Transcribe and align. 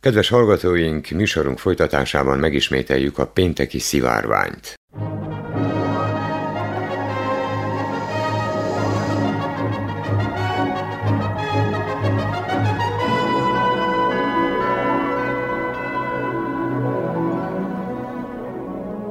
Kedves 0.00 0.28
hallgatóink, 0.28 1.08
műsorunk 1.08 1.58
folytatásában 1.58 2.38
megismételjük 2.38 3.18
a 3.18 3.26
pénteki 3.26 3.78
szivárványt. 3.78 4.74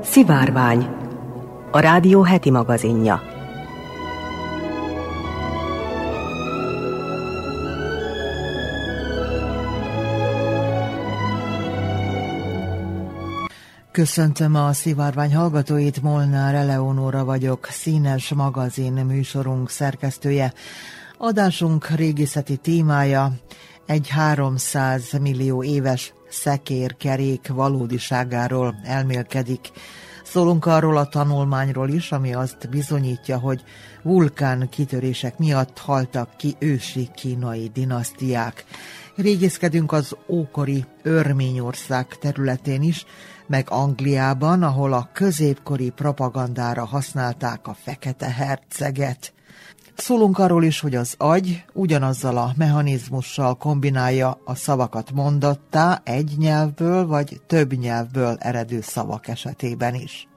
Szivárvány, 0.04 0.88
a 1.72 1.80
rádió 1.80 2.22
heti 2.22 2.50
magazinja. 2.50 3.39
Köszöntöm 14.00 14.56
a 14.56 14.74
szivárvány 14.74 15.36
hallgatóit, 15.36 16.02
Molnár 16.02 16.56
Eleonóra 16.56 17.26
vagyok, 17.26 17.68
színes 17.72 18.34
magazin 18.34 18.94
műsorunk 18.94 19.70
szerkesztője. 19.70 20.54
Adásunk 21.18 21.90
régészeti 21.90 22.58
témája 22.58 23.32
egy 23.86 24.08
300 24.08 25.12
millió 25.22 25.64
éves 25.64 26.14
szekérkerék 26.30 27.48
valódiságáról 27.48 28.80
elmélkedik. 28.84 29.72
Szólunk 30.24 30.66
arról 30.66 30.98
a 30.98 31.08
tanulmányról 31.08 31.90
is, 31.90 32.12
ami 32.12 32.34
azt 32.34 32.70
bizonyítja, 32.70 33.40
hogy 33.40 33.64
vulkán 34.04 34.70
kitörések 34.70 35.38
miatt 35.38 35.78
haltak 35.78 36.38
ki 36.38 36.56
ősi 36.60 37.10
kínai 37.16 37.72
dinasztiák. 37.74 38.66
Régészkedünk 39.16 39.92
az 39.92 40.16
ókori 40.28 40.86
Örményország 41.04 42.08
területén 42.08 42.82
is, 42.82 43.06
meg 43.50 43.68
Angliában, 43.70 44.64
ahol 44.64 44.94
a 44.94 45.10
középkori 45.14 45.90
propagandára 45.90 46.86
használták 46.86 47.68
a 47.68 47.76
fekete 47.84 48.32
herceget. 48.32 49.34
Szólunk 49.96 50.38
arról 50.38 50.64
is, 50.64 50.80
hogy 50.80 50.96
az 50.96 51.14
agy 51.18 51.66
ugyanazzal 51.74 52.38
a 52.38 52.54
mechanizmussal 52.58 53.56
kombinálja 53.56 54.42
a 54.46 54.56
szavakat 54.56 55.12
mondattá 55.12 56.02
egy 56.04 56.34
nyelvből 56.38 57.08
vagy 57.08 57.42
több 57.48 57.74
nyelvből 57.74 58.38
eredő 58.40 58.82
szavak 58.82 59.28
esetében 59.28 59.96
is. 59.96 60.28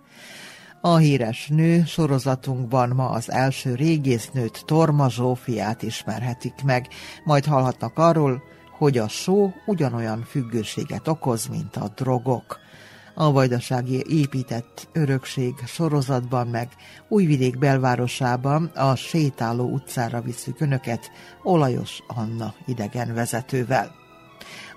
A 0.81 0.97
híres 0.97 1.49
nő 1.49 1.85
sorozatunkban 1.85 2.89
ma 2.89 3.09
az 3.09 3.31
első 3.31 3.75
régésznőt 3.75 4.63
Torma 4.67 5.11
Zsófiát 5.11 5.83
ismerhetik 5.83 6.63
meg, 6.65 6.89
majd 7.25 7.45
hallhatnak 7.45 7.99
arról, 7.99 8.43
hogy 8.79 8.99
a 8.99 9.09
só 9.09 9.53
ugyanolyan 9.67 10.23
függőséget 10.23 11.09
okoz, 11.09 11.47
mint 11.47 11.77
a 11.77 11.89
drogok 11.95 12.61
a 13.15 13.33
vajdasági 13.33 14.05
épített 14.09 14.89
örökség 14.93 15.55
sorozatban 15.67 16.47
meg 16.47 16.69
Újvidék 17.09 17.59
belvárosában 17.59 18.65
a 18.65 18.95
sétáló 18.95 19.71
utcára 19.71 20.21
visszük 20.21 20.61
önöket 20.61 21.11
Olajos 21.43 22.03
Anna 22.07 22.55
idegen 22.67 23.15
vezetővel. 23.15 23.95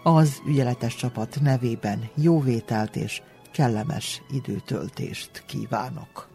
Az 0.04 0.42
ügyeletes 0.48 0.96
csapat 0.96 1.38
nevében 1.42 2.10
jóvételt 2.16 2.96
és 2.96 3.22
kellemes 3.52 4.22
időtöltést 4.32 5.44
kívánok. 5.46 6.35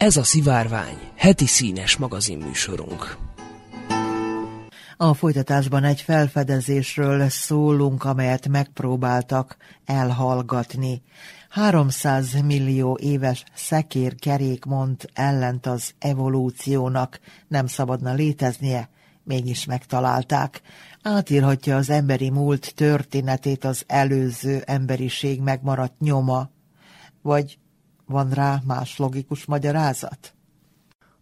Ez 0.00 0.16
a 0.16 0.22
Szivárvány, 0.22 0.98
heti 1.16 1.46
színes 1.46 1.96
magazinműsorunk. 1.96 3.16
A 4.96 5.14
folytatásban 5.14 5.84
egy 5.84 6.00
felfedezésről 6.00 7.28
szólunk, 7.28 8.04
amelyet 8.04 8.48
megpróbáltak 8.48 9.56
elhallgatni. 9.84 11.02
300 11.48 12.40
millió 12.40 12.98
éves 13.02 13.44
szekér 13.54 14.14
kerék 14.14 14.64
mond 14.64 15.10
ellent 15.12 15.66
az 15.66 15.92
evolúciónak, 15.98 17.20
nem 17.48 17.66
szabadna 17.66 18.12
léteznie, 18.12 18.88
mégis 19.24 19.64
megtalálták. 19.64 20.60
Átírhatja 21.02 21.76
az 21.76 21.90
emberi 21.90 22.30
múlt 22.30 22.74
történetét 22.74 23.64
az 23.64 23.84
előző 23.86 24.62
emberiség 24.66 25.40
megmaradt 25.40 25.98
nyoma, 25.98 26.50
vagy 27.22 27.58
van 28.10 28.30
rá 28.30 28.60
más 28.66 28.98
logikus 28.98 29.44
magyarázat? 29.44 30.34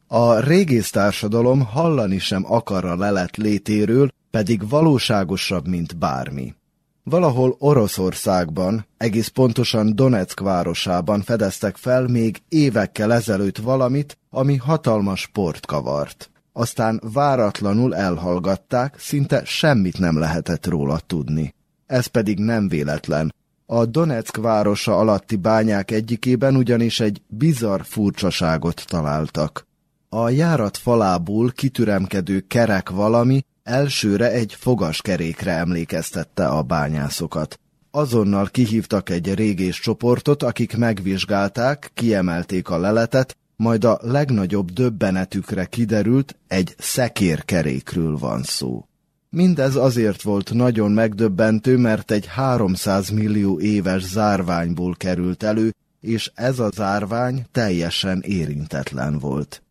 A 0.06 0.38
régész 0.38 0.90
társadalom 0.90 1.64
hallani 1.64 2.18
sem 2.18 2.52
akar 2.52 2.84
a 2.84 2.96
lelet 2.96 3.36
létéről, 3.36 4.10
pedig 4.30 4.68
valóságosabb, 4.68 5.66
mint 5.66 5.96
bármi. 5.96 6.54
Valahol 7.02 7.56
Oroszországban, 7.58 8.86
egész 8.96 9.28
pontosan 9.28 9.94
Donetsk 9.94 10.40
városában 10.40 11.22
fedeztek 11.22 11.76
fel 11.76 12.06
még 12.06 12.42
évekkel 12.48 13.12
ezelőtt 13.12 13.58
valamit, 13.58 14.18
ami 14.30 14.56
hatalmas 14.56 15.20
sport 15.20 15.66
kavart. 15.66 16.30
Aztán 16.52 17.00
váratlanul 17.12 17.94
elhallgatták, 17.94 18.98
szinte 18.98 19.42
semmit 19.44 19.98
nem 19.98 20.18
lehetett 20.18 20.66
róla 20.66 20.98
tudni. 21.06 21.54
Ez 21.86 22.06
pedig 22.06 22.38
nem 22.38 22.68
véletlen, 22.68 23.34
a 23.70 23.86
Donetsk 23.86 24.36
városa 24.36 24.98
alatti 24.98 25.36
bányák 25.36 25.90
egyikében 25.90 26.56
ugyanis 26.56 27.00
egy 27.00 27.22
bizarr 27.26 27.80
furcsaságot 27.84 28.84
találtak. 28.86 29.66
A 30.08 30.28
járat 30.28 30.76
falából 30.76 31.50
kitüremkedő 31.50 32.40
kerek 32.40 32.90
valami 32.90 33.44
elsőre 33.62 34.30
egy 34.30 34.54
fogaskerékre 34.58 35.52
emlékeztette 35.52 36.46
a 36.46 36.62
bányászokat. 36.62 37.60
Azonnal 37.90 38.46
kihívtak 38.46 39.10
egy 39.10 39.34
régés 39.34 39.80
csoportot, 39.80 40.42
akik 40.42 40.76
megvizsgálták, 40.76 41.90
kiemelték 41.94 42.68
a 42.68 42.78
leletet, 42.78 43.36
majd 43.56 43.84
a 43.84 43.98
legnagyobb 44.02 44.70
döbbenetükre 44.70 45.64
kiderült, 45.64 46.36
egy 46.46 46.74
szekérkerékről 46.78 48.16
van 48.16 48.42
szó. 48.42 48.87
Mindez 49.30 49.76
azért 49.76 50.22
volt 50.22 50.52
nagyon 50.52 50.90
megdöbbentő, 50.90 51.76
mert 51.76 52.10
egy 52.10 52.26
300 52.26 53.08
millió 53.08 53.60
éves 53.60 54.02
zárványból 54.02 54.94
került 54.94 55.42
elő, 55.42 55.74
és 56.00 56.30
ez 56.34 56.58
a 56.58 56.70
zárvány 56.74 57.46
teljesen 57.52 58.20
érintetlen 58.20 59.18
volt. 59.18 59.62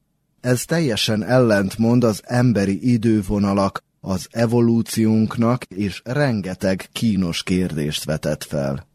Ez 0.42 0.66
teljesen 0.66 1.24
ellentmond 1.24 2.04
az 2.04 2.22
emberi 2.26 2.92
idővonalak, 2.92 3.84
az 4.00 4.28
evolúciónknak, 4.32 5.64
és 5.64 6.02
rengeteg 6.04 6.88
kínos 6.92 7.44
kérdést 7.44 8.04
vetett 8.04 8.44
fel. 8.44 8.88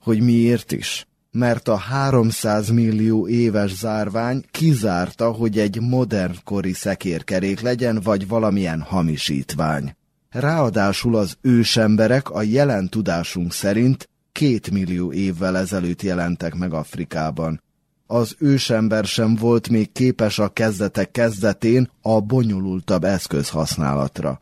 Hogy 0.00 0.20
miért 0.20 0.72
is? 0.72 1.06
Mert 1.30 1.68
a 1.68 1.76
300 1.76 2.68
millió 2.68 3.28
éves 3.28 3.74
zárvány 3.76 4.44
kizárta, 4.50 5.30
hogy 5.30 5.58
egy 5.58 5.80
modern 5.80 6.34
kori 6.44 6.72
szekérkerék 6.72 7.60
legyen, 7.60 8.00
vagy 8.00 8.28
valamilyen 8.28 8.80
hamisítvány. 8.80 9.94
Ráadásul 10.34 11.16
az 11.16 11.36
ősemberek 11.40 12.30
a 12.30 12.42
jelen 12.42 12.88
tudásunk 12.88 13.52
szerint 13.52 14.08
két 14.32 14.70
millió 14.70 15.12
évvel 15.12 15.56
ezelőtt 15.56 16.02
jelentek 16.02 16.54
meg 16.54 16.72
Afrikában. 16.72 17.62
Az 18.06 18.34
ősember 18.38 19.04
sem 19.04 19.34
volt 19.34 19.68
még 19.68 19.92
képes 19.92 20.38
a 20.38 20.48
kezdetek 20.48 21.10
kezdetén 21.10 21.90
a 22.02 22.20
bonyolultabb 22.20 23.04
eszköz 23.04 23.48
használatra. 23.48 24.40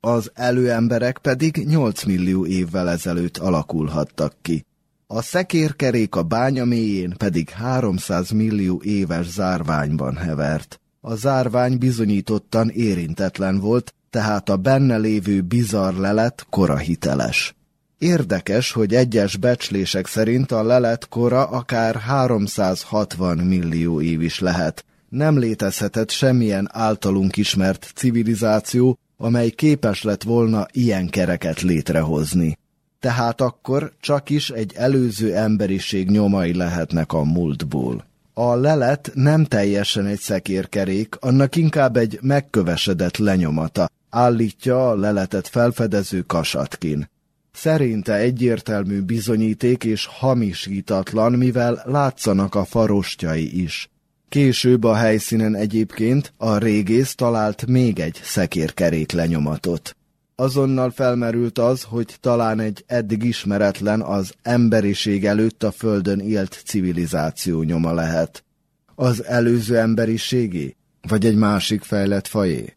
Az 0.00 0.30
előemberek 0.34 1.18
pedig 1.18 1.56
8 1.56 2.04
millió 2.04 2.46
évvel 2.46 2.90
ezelőtt 2.90 3.36
alakulhattak 3.36 4.34
ki. 4.42 4.64
A 5.06 5.22
szekérkerék 5.22 6.14
a 6.14 6.22
bánya 6.22 6.64
mélyén 6.64 7.14
pedig 7.16 7.48
300 7.48 8.30
millió 8.30 8.80
éves 8.84 9.26
zárványban 9.26 10.16
hevert. 10.16 10.80
A 11.00 11.14
zárvány 11.14 11.78
bizonyítottan 11.78 12.68
érintetlen 12.68 13.60
volt, 13.60 13.94
tehát 14.14 14.48
a 14.48 14.56
benne 14.56 14.96
lévő 14.96 15.40
bizarr 15.40 15.94
lelet 15.94 16.46
kora 16.50 16.76
hiteles. 16.76 17.54
Érdekes, 17.98 18.72
hogy 18.72 18.94
egyes 18.94 19.36
becslések 19.36 20.06
szerint 20.06 20.52
a 20.52 20.62
lelet 20.62 21.08
kora 21.08 21.44
akár 21.44 21.94
360 21.94 23.38
millió 23.38 24.00
év 24.00 24.22
is 24.22 24.38
lehet. 24.38 24.84
Nem 25.08 25.38
létezhetett 25.38 26.10
semmilyen 26.10 26.68
általunk 26.72 27.36
ismert 27.36 27.90
civilizáció, 27.94 28.98
amely 29.16 29.50
képes 29.50 30.02
lett 30.02 30.22
volna 30.22 30.66
ilyen 30.72 31.08
kereket 31.08 31.60
létrehozni. 31.60 32.58
Tehát 33.00 33.40
akkor 33.40 33.92
csak 34.00 34.30
is 34.30 34.50
egy 34.50 34.72
előző 34.76 35.34
emberiség 35.34 36.10
nyomai 36.10 36.54
lehetnek 36.54 37.12
a 37.12 37.22
múltból. 37.24 38.04
A 38.36 38.54
lelet 38.54 39.10
nem 39.14 39.44
teljesen 39.44 40.06
egy 40.06 40.18
szekérkerék, 40.18 41.16
annak 41.20 41.56
inkább 41.56 41.96
egy 41.96 42.18
megkövesedett 42.22 43.16
lenyomata, 43.16 43.88
állítja 44.14 44.90
a 44.90 44.96
leletet 44.96 45.48
felfedező 45.48 46.20
Kasatkin. 46.20 47.10
Szerinte 47.52 48.14
egyértelmű 48.14 49.00
bizonyíték 49.00 49.84
és 49.84 50.06
hamisítatlan, 50.06 51.32
mivel 51.32 51.82
látszanak 51.84 52.54
a 52.54 52.64
farostjai 52.64 53.62
is. 53.62 53.90
Később 54.28 54.84
a 54.84 54.94
helyszínen 54.94 55.54
egyébként 55.54 56.32
a 56.36 56.56
régész 56.56 57.14
talált 57.14 57.66
még 57.66 57.98
egy 57.98 58.20
szekérkerék 58.22 59.12
lenyomatot. 59.12 59.96
Azonnal 60.34 60.90
felmerült 60.90 61.58
az, 61.58 61.82
hogy 61.82 62.16
talán 62.20 62.60
egy 62.60 62.84
eddig 62.86 63.22
ismeretlen 63.22 64.02
az 64.02 64.34
emberiség 64.42 65.26
előtt 65.26 65.62
a 65.62 65.70
földön 65.70 66.18
élt 66.18 66.62
civilizáció 66.64 67.62
nyoma 67.62 67.92
lehet. 67.92 68.44
Az 68.94 69.24
előző 69.24 69.78
emberiségé? 69.78 70.76
Vagy 71.08 71.26
egy 71.26 71.36
másik 71.36 71.82
fejlett 71.82 72.26
fajé? 72.26 72.76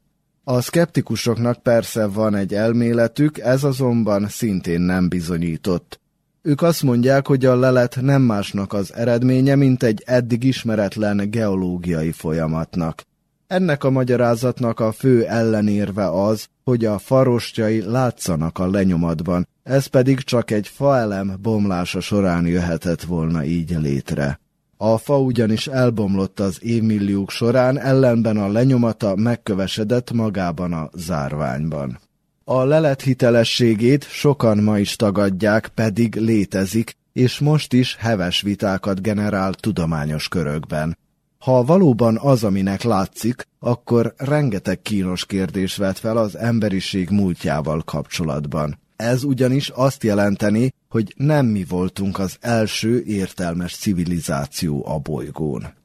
A 0.50 0.62
szkeptikusoknak 0.62 1.62
persze 1.62 2.06
van 2.06 2.36
egy 2.36 2.54
elméletük, 2.54 3.40
ez 3.40 3.64
azonban 3.64 4.28
szintén 4.28 4.82
nem 4.82 5.10
bizonyított. 5.10 6.00
Ők 6.42 6.62
azt 6.62 6.84
mondják, 6.84 7.28
hogy 7.28 7.46
a 7.46 7.56
lelet 7.56 7.98
nem 8.02 8.22
másnak 8.22 8.74
az 8.74 8.94
eredménye, 8.94 9.56
mint 9.56 9.84
egy 9.84 10.04
eddig 10.06 10.44
ismeretlen 10.44 11.30
geológiai 11.30 12.12
folyamatnak. 12.12 13.04
Ennek 13.48 13.84
a 13.84 13.90
magyarázatnak 13.90 14.80
a 14.80 14.92
fő 14.92 15.26
ellenérve 15.26 16.10
az, 16.10 16.48
hogy 16.64 16.86
a 16.86 16.98
farostjai 16.98 17.82
látszanak 17.82 18.60
a 18.60 18.70
lenyomatban, 18.70 19.48
ez 19.64 19.86
pedig 19.86 20.20
csak 20.20 20.52
egy 20.52 20.68
faelem 20.68 21.36
bomlása 21.42 22.00
során 22.00 22.46
jöhetett 22.46 23.02
volna 23.02 23.44
így 23.44 23.78
létre. 23.80 24.40
A 24.78 24.98
fa 24.98 25.20
ugyanis 25.20 25.68
elbomlott 25.68 26.40
az 26.40 26.64
évmilliók 26.64 27.32
során, 27.32 27.80
ellenben 27.80 28.38
a 28.38 28.48
lenyomata 28.48 29.16
megkövesedett 29.16 30.12
magában 30.12 30.74
a 30.74 30.90
zárványban. 30.94 32.00
A 32.44 32.64
lelet 32.64 33.02
hitelességét 33.02 34.04
sokan 34.10 34.58
ma 34.58 34.80
is 34.80 34.96
tagadják, 34.96 35.68
pedig 35.68 36.16
létezik, 36.16 36.98
és 37.14 37.40
most 37.40 37.74
is 37.74 37.96
heves 37.96 38.42
vitákat 38.42 39.02
generál 39.02 39.54
tudományos 39.54 40.28
körökben. 40.28 40.98
Ha 41.40 41.64
valóban 41.64 42.18
az, 42.22 42.44
aminek 42.44 42.84
látszik, 42.84 43.48
akkor 43.60 44.14
rengeteg 44.18 44.82
kínos 44.82 45.26
kérdés 45.26 45.76
vet 45.76 46.00
fel 46.00 46.18
az 46.18 46.38
emberiség 46.38 47.10
múltjával 47.10 47.82
kapcsolatban. 47.86 48.80
Ez 48.98 49.24
ugyanis 49.24 49.70
azt 49.70 50.04
jelenteni, 50.04 50.74
hogy 50.90 51.14
nem 51.18 51.46
mi 51.46 51.66
voltunk 51.70 52.20
az 52.20 52.38
első 52.40 53.04
értelmes 53.04 53.76
civilizáció 53.76 54.88
a 54.88 55.00
bolygón. 55.00 55.77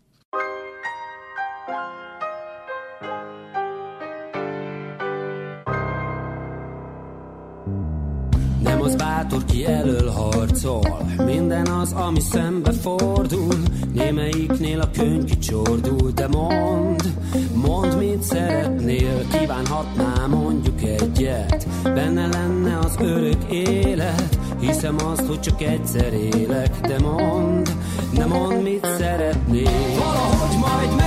Bátor, 9.32 9.44
ki 9.44 9.66
elől 9.66 10.10
harcol, 10.10 11.06
minden 11.24 11.66
az, 11.66 11.92
ami 11.92 12.20
szembe 12.20 12.72
fordul, 12.72 13.54
némelyiknél 13.92 14.80
a 14.80 14.90
könyv 14.90 15.24
kicsordul, 15.24 16.10
de 16.14 16.28
mond, 16.28 17.12
mond, 17.54 17.98
mit 17.98 18.22
szeretnél, 18.22 19.26
kívánhatná 19.32 20.26
mondjuk 20.26 20.82
egyet, 20.82 21.66
benne 21.82 22.26
lenne 22.26 22.78
az 22.78 22.94
örök 22.98 23.42
élet, 23.50 24.38
Hiszem 24.60 24.96
azt, 25.04 25.26
hogy 25.26 25.40
csak 25.40 25.62
egyszer 25.62 26.12
élek, 26.12 26.80
de 26.80 26.98
mond, 26.98 27.76
ne 28.14 28.24
mond, 28.24 28.62
mit 28.62 28.86
szeretnél. 28.98 29.70
Valahogy 29.98 30.58
majd 30.58 31.01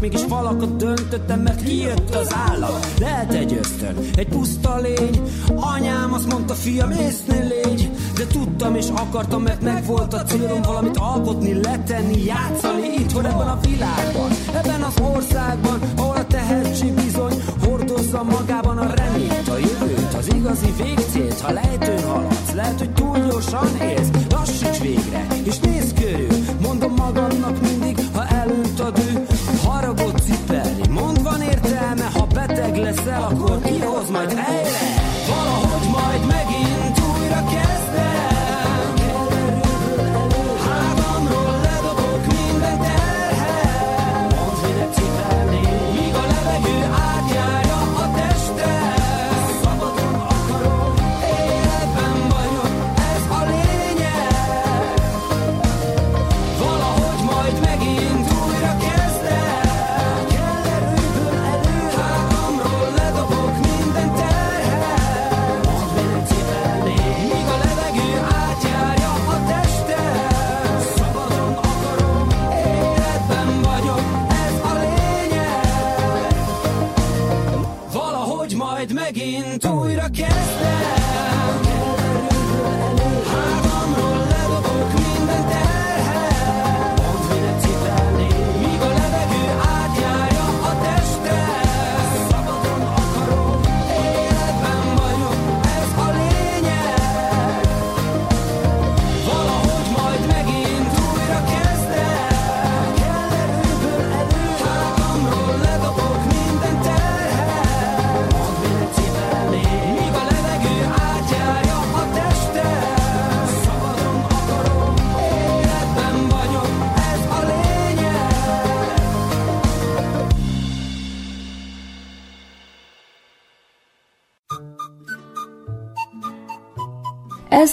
mégis 0.00 0.20
falakat 0.28 0.76
döntöttem, 0.76 1.40
mert 1.40 1.62
kijött 1.62 2.14
az 2.14 2.34
állam. 2.48 2.78
Lehet 2.98 3.32
egy 3.32 3.56
ösztön, 3.60 3.96
egy 4.14 4.28
puszta 4.28 4.76
lény, 4.76 5.20
anyám 5.56 6.12
azt 6.12 6.32
mondta, 6.32 6.54
fiam, 6.54 6.90
észnél 6.90 7.48
légy, 7.48 7.90
de 8.14 8.26
tudtam 8.26 8.74
és 8.74 8.86
akartam, 8.94 9.42
mert 9.42 9.62
meg 9.62 9.84
volt 9.86 10.14
a 10.14 10.22
célom 10.22 10.62
valamit 10.62 10.96
alkotni, 10.96 11.60
letenni, 11.60 12.24
játszani 12.24 12.86
itthon 12.98 13.26
ebben 13.26 13.48
a 13.48 13.58
világban, 13.60 14.30
ebben 14.54 14.82
az 14.82 14.94
országban, 15.14 15.80
ahol 15.96 16.16
a 16.16 16.26
tehetség 16.26 16.92
bizony 16.92 17.42
hordozza 17.64 18.22
magában 18.22 18.78
a 18.78 18.94
reményt, 18.94 19.48
a 19.48 19.58
jövőt, 19.58 20.14
az 20.18 20.34
igazi 20.34 20.72
végcélt, 20.82 21.40
ha 21.40 21.52
lejtőn 21.52 22.02
haladsz, 22.02 22.52
lehet, 22.54 22.78
hogy 22.78 22.90
túl 22.90 23.18
gyorsan 23.18 23.68
élsz, 23.80 24.08
lassíts 24.30 24.80
végre, 24.80 25.26
és 25.44 25.58
nézz 25.58 25.92
körül, 25.92 26.38
mondom 26.62 26.94
magamnak 26.94 27.60
mindig, 27.60 27.79
akkor 34.16 34.26
kihoz 34.26 34.59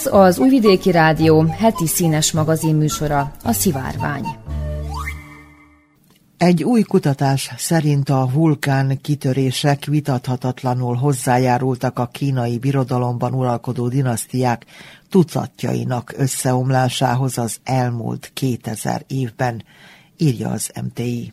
Ez 0.08 0.14
az 0.14 0.38
Újvidéki 0.38 0.90
Rádió 0.90 1.42
heti 1.42 1.86
színes 1.86 2.32
magazin 2.32 2.74
műsora, 2.74 3.32
a 3.44 3.52
Szivárvány. 3.52 4.24
Egy 6.36 6.64
új 6.64 6.82
kutatás 6.82 7.50
szerint 7.56 8.08
a 8.08 8.28
vulkán 8.32 9.00
kitörések 9.00 9.84
vitathatatlanul 9.84 10.94
hozzájárultak 10.94 11.98
a 11.98 12.06
kínai 12.06 12.58
birodalomban 12.58 13.34
uralkodó 13.34 13.88
dinasztiák 13.88 14.64
tucatjainak 15.08 16.14
összeomlásához 16.16 17.38
az 17.38 17.58
elmúlt 17.64 18.30
2000 18.34 19.04
évben, 19.06 19.64
írja 20.16 20.48
az 20.50 20.70
MTI. 20.84 21.32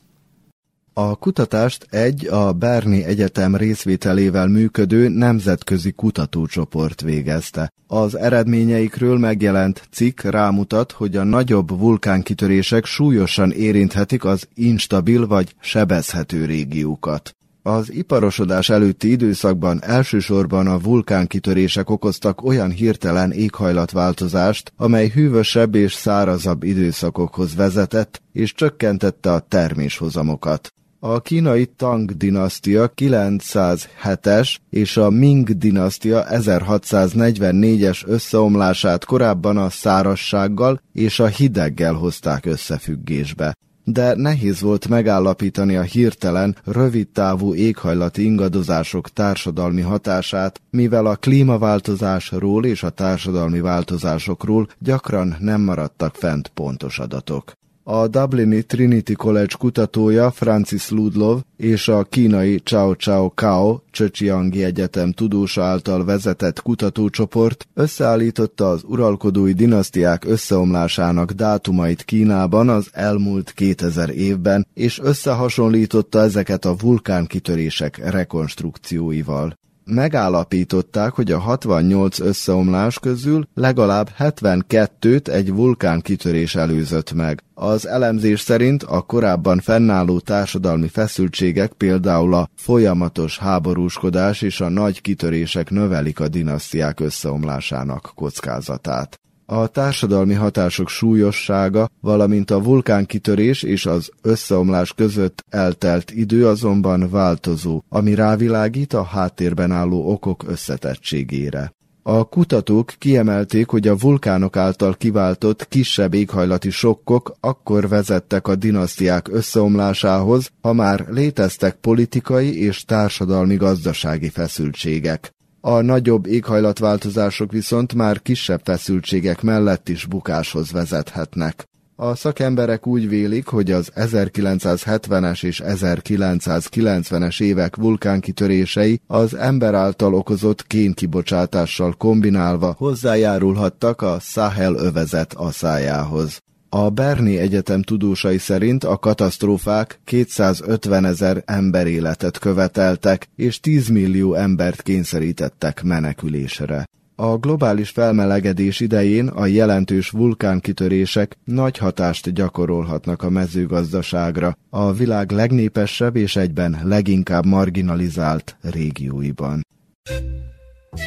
A 0.98 1.16
kutatást 1.16 1.88
egy 1.90 2.28
a 2.28 2.54
Berni 2.54 3.04
Egyetem 3.04 3.56
részvételével 3.56 4.48
működő 4.48 5.08
nemzetközi 5.08 5.92
kutatócsoport 5.92 7.02
végezte. 7.02 7.72
Az 7.88 8.18
eredményeikről 8.18 9.18
megjelent 9.18 9.88
cikk 9.92 10.22
rámutat, 10.22 10.92
hogy 10.92 11.16
a 11.16 11.24
nagyobb 11.24 11.80
vulkánkitörések 11.80 12.86
súlyosan 12.86 13.52
érinthetik 13.52 14.26
az 14.26 14.48
instabil 14.54 15.28
vagy 15.28 15.56
sebezhető 15.60 16.46
régiókat. 16.46 17.36
Az 17.62 17.92
iparosodás 17.92 18.70
előtti 18.70 19.12
időszakban 19.12 19.84
elsősorban 19.84 20.68
a 20.68 20.80
vulkánkitörések 20.80 21.90
okoztak 21.90 22.44
olyan 22.44 22.72
hirtelen 22.72 23.32
éghajlatváltozást, 23.32 24.74
amely 24.78 25.08
hűvösebb 25.08 25.76
és 25.76 25.94
szárazabb 25.94 26.64
időszakokhoz 26.64 27.56
vezetett 27.56 28.22
és 28.32 28.54
csökkentette 28.54 29.32
a 29.32 29.40
terméshozamokat. 29.40 30.70
A 31.08 31.20
kínai 31.20 31.66
Tang 31.66 32.12
dinasztia 32.12 32.92
907-es 32.96 34.56
és 34.70 34.98
a 34.98 35.10
Ming 35.10 35.50
dinasztia 35.50 36.26
1644-es 36.30 38.08
összeomlását 38.08 39.06
korábban 39.06 39.58
a 39.58 39.70
szárassággal 39.70 40.82
és 40.94 41.20
a 41.20 41.28
hideggel 41.28 41.94
hozták 41.94 42.46
összefüggésbe 42.46 43.56
de 43.84 44.16
nehéz 44.16 44.62
volt 44.62 44.88
megállapítani 44.88 45.76
a 45.76 45.82
hirtelen, 45.82 46.56
rövidtávú 46.64 47.54
éghajlati 47.54 48.24
ingadozások 48.24 49.10
társadalmi 49.10 49.82
hatását, 49.82 50.62
mivel 50.70 51.06
a 51.06 51.16
klímaváltozásról 51.16 52.66
és 52.66 52.84
a 52.84 52.90
társadalmi 52.90 53.60
változásokról 53.60 54.68
gyakran 54.80 55.36
nem 55.40 55.62
maradtak 55.62 56.16
fent 56.16 56.48
pontos 56.48 57.00
adatok. 57.00 57.54
A 57.88 58.08
Dublini 58.08 58.62
Trinity 58.64 59.14
College 59.14 59.56
kutatója 59.58 60.32
Francis 60.32 60.90
Ludlov 60.90 61.42
és 61.58 61.88
a 61.88 62.04
kínai 62.04 62.60
Chao 62.64 62.94
Chao 62.94 63.30
Kao 63.30 63.80
Csöcsiangi 63.92 64.64
Egyetem 64.64 65.12
tudósa 65.12 65.64
által 65.64 66.06
vezetett 66.06 66.62
kutatócsoport 66.62 67.68
összeállította 67.74 68.70
az 68.70 68.84
uralkodói 68.88 69.54
dinasztiák 69.54 70.26
összeomlásának 70.26 71.32
dátumait 71.32 72.04
Kínában 72.04 72.70
az 72.70 72.90
elmúlt 72.92 73.52
2000 73.52 74.10
évben, 74.10 74.68
és 74.74 75.00
összehasonlította 75.00 76.20
ezeket 76.20 76.66
a 76.66 76.76
vulkánkitörések 76.76 78.12
rekonstrukcióival 78.12 79.58
megállapították, 79.86 81.14
hogy 81.14 81.32
a 81.32 81.40
68 81.40 82.20
összeomlás 82.20 83.00
közül 83.00 83.48
legalább 83.54 84.10
72-t 84.20 85.28
egy 85.28 85.54
vulkánkitörés 85.54 86.56
előzött 86.56 87.14
meg. 87.14 87.44
Az 87.54 87.88
elemzés 87.88 88.40
szerint 88.40 88.84
a 88.84 89.02
korábban 89.02 89.60
fennálló 89.60 90.20
társadalmi 90.20 90.88
feszültségek 90.88 91.72
például 91.72 92.34
a 92.34 92.50
folyamatos 92.56 93.38
háborúskodás 93.38 94.42
és 94.42 94.62
a 94.62 94.70
nagy 94.70 95.02
kitörések 95.02 95.70
növelik 95.70 96.20
a 96.20 96.28
dinasztiák 96.28 97.00
összeomlásának 97.00 98.12
kockázatát. 98.16 99.20
A 99.46 99.68
társadalmi 99.68 100.34
hatások 100.34 100.90
súlyossága, 100.90 101.90
valamint 102.02 102.52
a 102.52 102.62
vulkánkitörés 102.62 103.64
és 103.64 103.86
az 103.86 104.12
összeomlás 104.22 104.94
között 104.94 105.44
eltelt 105.50 106.12
idő 106.12 106.48
azonban 106.48 107.10
változó, 107.10 107.82
ami 107.90 108.16
rávilágít 108.16 108.94
a 108.94 109.04
háttérben 109.04 109.72
álló 109.72 110.12
okok 110.12 110.44
összetettségére. 110.48 111.74
A 112.08 112.24
kutatók 112.24 112.94
kiemelték, 112.98 113.68
hogy 113.68 113.88
a 113.88 113.98
vulkánok 113.98 114.58
által 114.58 114.96
kiváltott 114.96 115.68
kisebb 115.68 116.14
éghajlati 116.14 116.70
sokkok 116.70 117.36
akkor 117.40 117.88
vezettek 117.88 118.48
a 118.48 118.56
dinasztiák 118.56 119.28
összeomlásához, 119.32 120.50
ha 120.62 120.74
már 120.74 121.06
léteztek 121.10 121.76
politikai 121.76 122.62
és 122.62 122.84
társadalmi-gazdasági 122.84 124.30
feszültségek. 124.30 125.35
A 125.68 125.82
nagyobb 125.82 126.26
éghajlatváltozások 126.26 127.52
viszont 127.52 127.94
már 127.94 128.22
kisebb 128.22 128.62
feszültségek 128.64 129.42
mellett 129.42 129.90
is 129.90 130.06
bukáshoz 130.06 130.72
vezethetnek. 130.72 131.68
A 131.96 132.16
szakemberek 132.16 132.88
úgy 132.88 133.10
vélik, 133.10 133.48
hogy 133.48 133.72
az 133.72 133.92
1970-es 133.96 135.44
és 135.44 135.62
1990-es 135.66 137.42
évek 137.42 137.76
vulkánkitörései 137.76 139.02
az 139.08 139.36
ember 139.36 139.74
által 139.74 140.14
okozott 140.14 140.68
kénkibocsátással 140.68 141.94
kombinálva 141.98 142.76
hozzájárulhattak 142.78 144.02
a 144.02 144.18
Sahel 144.20 144.76
övezet 144.76 145.34
aszájához. 145.34 146.44
A 146.76 146.90
Berni 146.90 147.38
Egyetem 147.38 147.82
tudósai 147.82 148.38
szerint 148.38 148.84
a 148.84 148.98
katasztrófák 148.98 150.00
250 150.04 151.06
ezer 151.06 151.44
emberéletet 151.46 152.38
követeltek, 152.38 153.28
és 153.36 153.60
10 153.60 153.88
millió 153.88 154.34
embert 154.34 154.82
kényszerítettek 154.82 155.84
menekülésre. 155.84 156.86
A 157.16 157.38
globális 157.38 157.90
felmelegedés 157.90 158.80
idején 158.80 159.28
a 159.28 159.46
jelentős 159.46 160.10
vulkánkitörések 160.10 161.38
nagy 161.44 161.78
hatást 161.78 162.34
gyakorolhatnak 162.34 163.24
a 163.24 163.30
mezőgazdaságra, 163.30 164.58
a 164.70 164.94
világ 164.94 165.32
legnépesebb 165.32 166.16
és 166.16 166.36
egyben 166.36 166.80
leginkább 166.84 167.46
marginalizált 167.46 168.58
régióiban. 168.62 169.66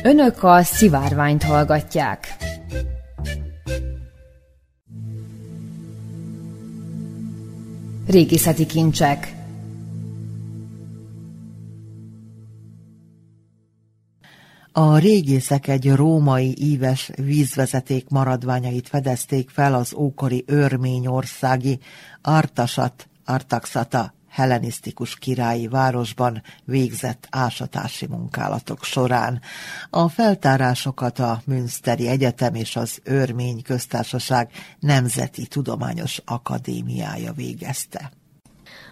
Önök 0.02 0.42
a 0.42 0.62
szivárványt 0.62 1.42
hallgatják. 1.42 2.36
Régészeti 8.08 8.66
kincsek. 8.66 9.34
A 14.72 14.98
régészek 14.98 15.68
egy 15.68 15.92
római 15.92 16.54
íves 16.58 17.10
vízvezeték 17.16 18.08
maradványait 18.08 18.88
fedezték 18.88 19.50
fel 19.50 19.74
az 19.74 19.94
ókori 19.94 20.44
örményországi 20.46 21.78
Artasat, 22.22 23.08
Artaxata 23.24 24.12
hellenisztikus 24.38 25.16
királyi 25.16 25.68
városban 25.68 26.42
végzett 26.64 27.26
ásatási 27.30 28.06
munkálatok 28.06 28.84
során. 28.84 29.40
A 29.90 30.08
feltárásokat 30.08 31.18
a 31.18 31.42
Münsteri 31.44 32.08
Egyetem 32.08 32.54
és 32.54 32.76
az 32.76 33.00
Örmény 33.04 33.62
Köztársaság 33.62 34.50
Nemzeti 34.80 35.46
Tudományos 35.46 36.20
Akadémiája 36.24 37.32
végezte. 37.32 38.17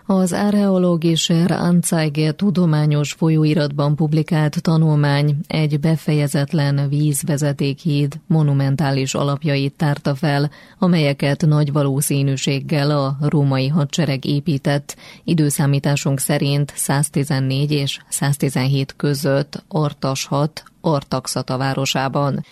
Az 0.09 0.33
Archäologischer 0.33 1.51
Anzeige 1.51 2.33
tudományos 2.33 3.13
folyóiratban 3.13 3.97
publikált 3.97 4.63
tanulmány 4.63 5.37
egy 5.47 5.81
befejezetlen 5.81 6.89
vízvezetékhíd 6.89 8.21
monumentális 8.27 9.15
alapjait 9.15 9.77
tárta 9.77 10.15
fel, 10.15 10.51
amelyeket 10.79 11.47
nagy 11.47 11.73
valószínűséggel 11.73 12.91
a 12.91 13.17
római 13.21 13.69
hadsereg 13.69 14.25
épített, 14.25 14.97
időszámításunk 15.25 16.21
szerint 16.21 16.73
114 16.77 17.73
és 17.73 17.99
117 18.09 18.95
között 18.97 19.65
Artashat, 19.69 20.63
Artaxata 20.81 21.57
városában. 21.57 22.45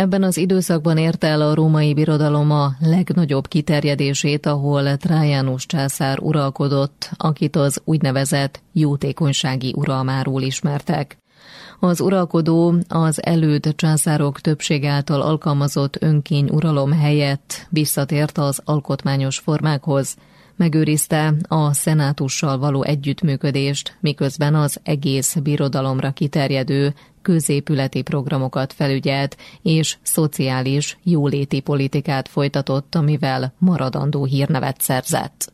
Ebben 0.00 0.22
az 0.22 0.36
időszakban 0.36 0.96
érte 0.96 1.26
el 1.26 1.40
a 1.40 1.54
római 1.54 1.94
birodalom 1.94 2.50
a 2.50 2.72
legnagyobb 2.78 3.48
kiterjedését, 3.48 4.46
ahol 4.46 4.96
Trajanus 4.96 5.66
császár 5.66 6.18
uralkodott, 6.20 7.10
akit 7.16 7.56
az 7.56 7.80
úgynevezett 7.84 8.62
jótékonysági 8.72 9.74
uralmáról 9.76 10.42
ismertek. 10.42 11.18
Az 11.80 12.00
uralkodó 12.00 12.74
az 12.88 13.24
előd 13.24 13.74
császárok 13.76 14.40
többség 14.40 14.84
által 14.84 15.20
alkalmazott 15.20 16.02
önkény 16.02 16.48
uralom 16.48 16.92
helyett 16.92 17.66
visszatért 17.70 18.38
az 18.38 18.60
alkotmányos 18.64 19.38
formákhoz, 19.38 20.16
megőrizte 20.60 21.34
a 21.48 21.72
szenátussal 21.72 22.58
való 22.58 22.82
együttműködést, 22.82 23.96
miközben 24.00 24.54
az 24.54 24.80
egész 24.82 25.34
birodalomra 25.34 26.10
kiterjedő 26.10 26.94
középületi 27.22 28.02
programokat 28.02 28.72
felügyelt, 28.72 29.36
és 29.62 29.96
szociális, 30.02 30.98
jóléti 31.02 31.60
politikát 31.60 32.28
folytatott, 32.28 32.94
amivel 32.94 33.52
maradandó 33.58 34.24
hírnevet 34.24 34.80
szerzett. 34.80 35.52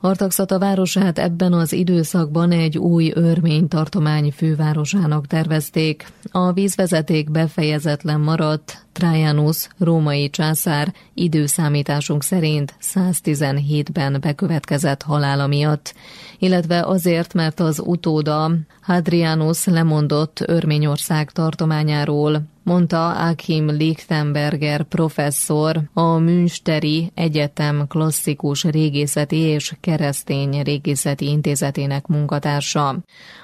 Artaxata 0.00 0.58
városát 0.58 1.18
ebben 1.18 1.52
az 1.52 1.72
időszakban 1.72 2.50
egy 2.52 2.78
új 2.78 3.12
örmény 3.14 3.68
tartomány 3.68 4.32
fővárosának 4.32 5.26
tervezték. 5.26 6.06
A 6.30 6.52
vízvezeték 6.52 7.30
befejezetlen 7.30 8.20
maradt, 8.20 8.85
Trajanus, 8.96 9.68
római 9.78 10.30
császár 10.30 10.94
időszámításunk 11.14 12.22
szerint 12.22 12.74
117-ben 12.94 14.18
bekövetkezett 14.20 15.02
halála 15.02 15.46
miatt, 15.46 15.94
illetve 16.38 16.82
azért, 16.84 17.34
mert 17.34 17.60
az 17.60 17.82
utóda 17.84 18.50
Hadrianus 18.80 19.64
lemondott 19.64 20.40
Örményország 20.46 21.30
tartományáról, 21.30 22.42
mondta 22.66 23.10
Achim 23.10 23.70
Lichtenberger 23.70 24.82
professzor, 24.82 25.80
a 25.92 26.18
Münsteri 26.18 27.10
Egyetem 27.14 27.84
klasszikus 27.88 28.64
régészeti 28.64 29.36
és 29.36 29.74
keresztény 29.80 30.62
régészeti 30.62 31.26
intézetének 31.28 32.06
munkatársa. 32.06 32.98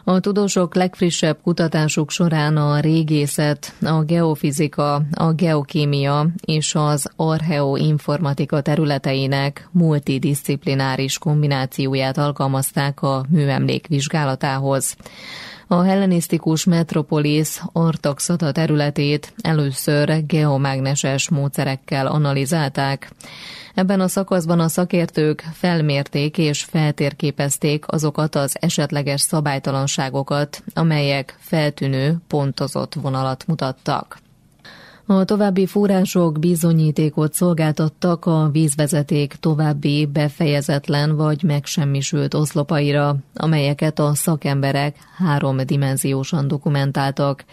A 0.05 0.21
tudósok 0.21 0.75
legfrissebb 0.75 1.39
kutatásuk 1.43 2.11
során 2.11 2.57
a 2.57 2.81
régészet, 2.81 3.75
a 3.83 4.03
geofizika, 4.03 5.03
a 5.13 5.33
geokémia 5.43 6.27
és 6.45 6.75
az 6.75 7.11
archeoinformatika 7.17 8.61
területeinek 8.61 9.69
multidisziplináris 9.73 11.19
kombinációját 11.19 12.19
alkalmazták 12.19 13.03
a 13.03 13.25
műemlék 13.29 13.87
vizsgálatához. 13.87 14.97
A 15.67 15.83
hellenisztikus 15.83 16.65
metropolis 16.65 17.61
Artaxata 17.73 18.53
területét 18.53 19.35
először 19.41 20.27
geomágneses 20.27 21.29
módszerekkel 21.29 22.07
analizálták. 22.07 23.11
Ebben 23.75 24.01
a 24.01 24.09
szakaszban 24.09 24.61
a 24.61 24.69
szakértők 24.69 25.45
felmérték 25.53 26.39
és 26.39 26.65
feltérképezték 26.65 27.85
azokat 27.87 28.35
az 28.35 28.57
esetleges 28.61 29.21
szabálytalanságokat, 29.21 30.63
amelyek 30.75 31.37
feltűnő, 31.39 32.17
pontozott 32.29 32.95
vonalat 32.95 33.47
mutattak. 33.47 34.19
A 35.07 35.25
további 35.25 35.67
források 35.67 36.39
bizonyítékot 36.39 37.33
szolgáltattak 37.33 38.27
a 38.27 38.49
vízvezeték 38.53 39.35
további 39.41 40.07
befejezetlen 40.07 41.17
vagy 41.17 41.43
megsemmisült 41.43 42.35
oszlopaira, 42.35 43.17
amelyeket 43.35 43.99
a 43.99 44.15
szakemberek 44.15 44.97
háromdimenziósan 45.17 46.49
dokumentáltak. 46.49 47.45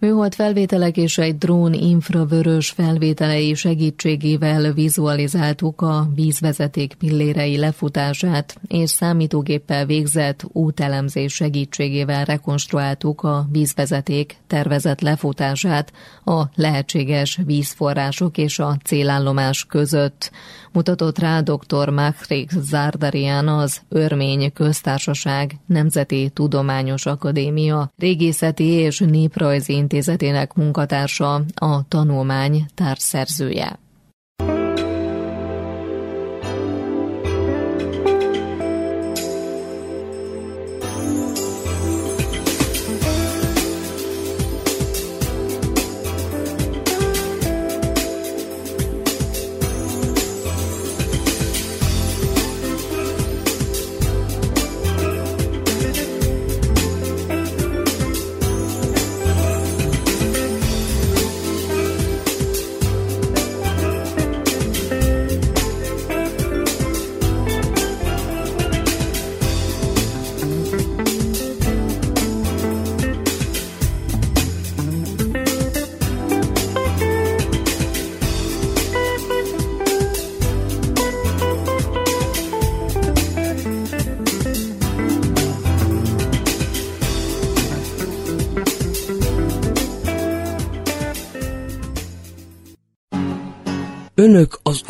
Műhold 0.00 0.34
felvételek 0.34 0.96
és 0.96 1.18
egy 1.18 1.38
drón 1.38 1.72
infravörös 1.72 2.70
felvételei 2.70 3.54
segítségével 3.54 4.72
vizualizáltuk 4.72 5.80
a 5.80 6.08
vízvezeték 6.14 6.94
pillérei 6.94 7.56
lefutását, 7.56 8.56
és 8.68 8.90
számítógéppel 8.90 9.86
végzett 9.86 10.44
útelemzés 10.52 11.34
segítségével 11.34 12.24
rekonstruáltuk 12.24 13.22
a 13.22 13.46
vízvezeték 13.50 14.36
tervezett 14.46 15.00
lefutását 15.00 15.92
a 16.24 16.42
lehetséges 16.54 17.40
vízforrások 17.46 18.38
és 18.38 18.58
a 18.58 18.76
célállomás 18.84 19.64
között 19.64 20.30
mutatott 20.72 21.18
rá 21.18 21.40
dr. 21.40 21.88
Machrik 21.88 22.50
Zardarian 22.50 23.48
az 23.48 23.80
Örmény 23.88 24.52
Köztársaság 24.52 25.58
Nemzeti 25.66 26.30
Tudományos 26.34 27.06
Akadémia 27.06 27.92
Régészeti 27.96 28.64
és 28.64 28.98
Néprajzi 28.98 29.86
Intézetének 29.88 30.54
munkatársa, 30.54 31.34
a 31.54 31.88
tanulmány 31.88 32.66
társszerzője. 32.74 33.78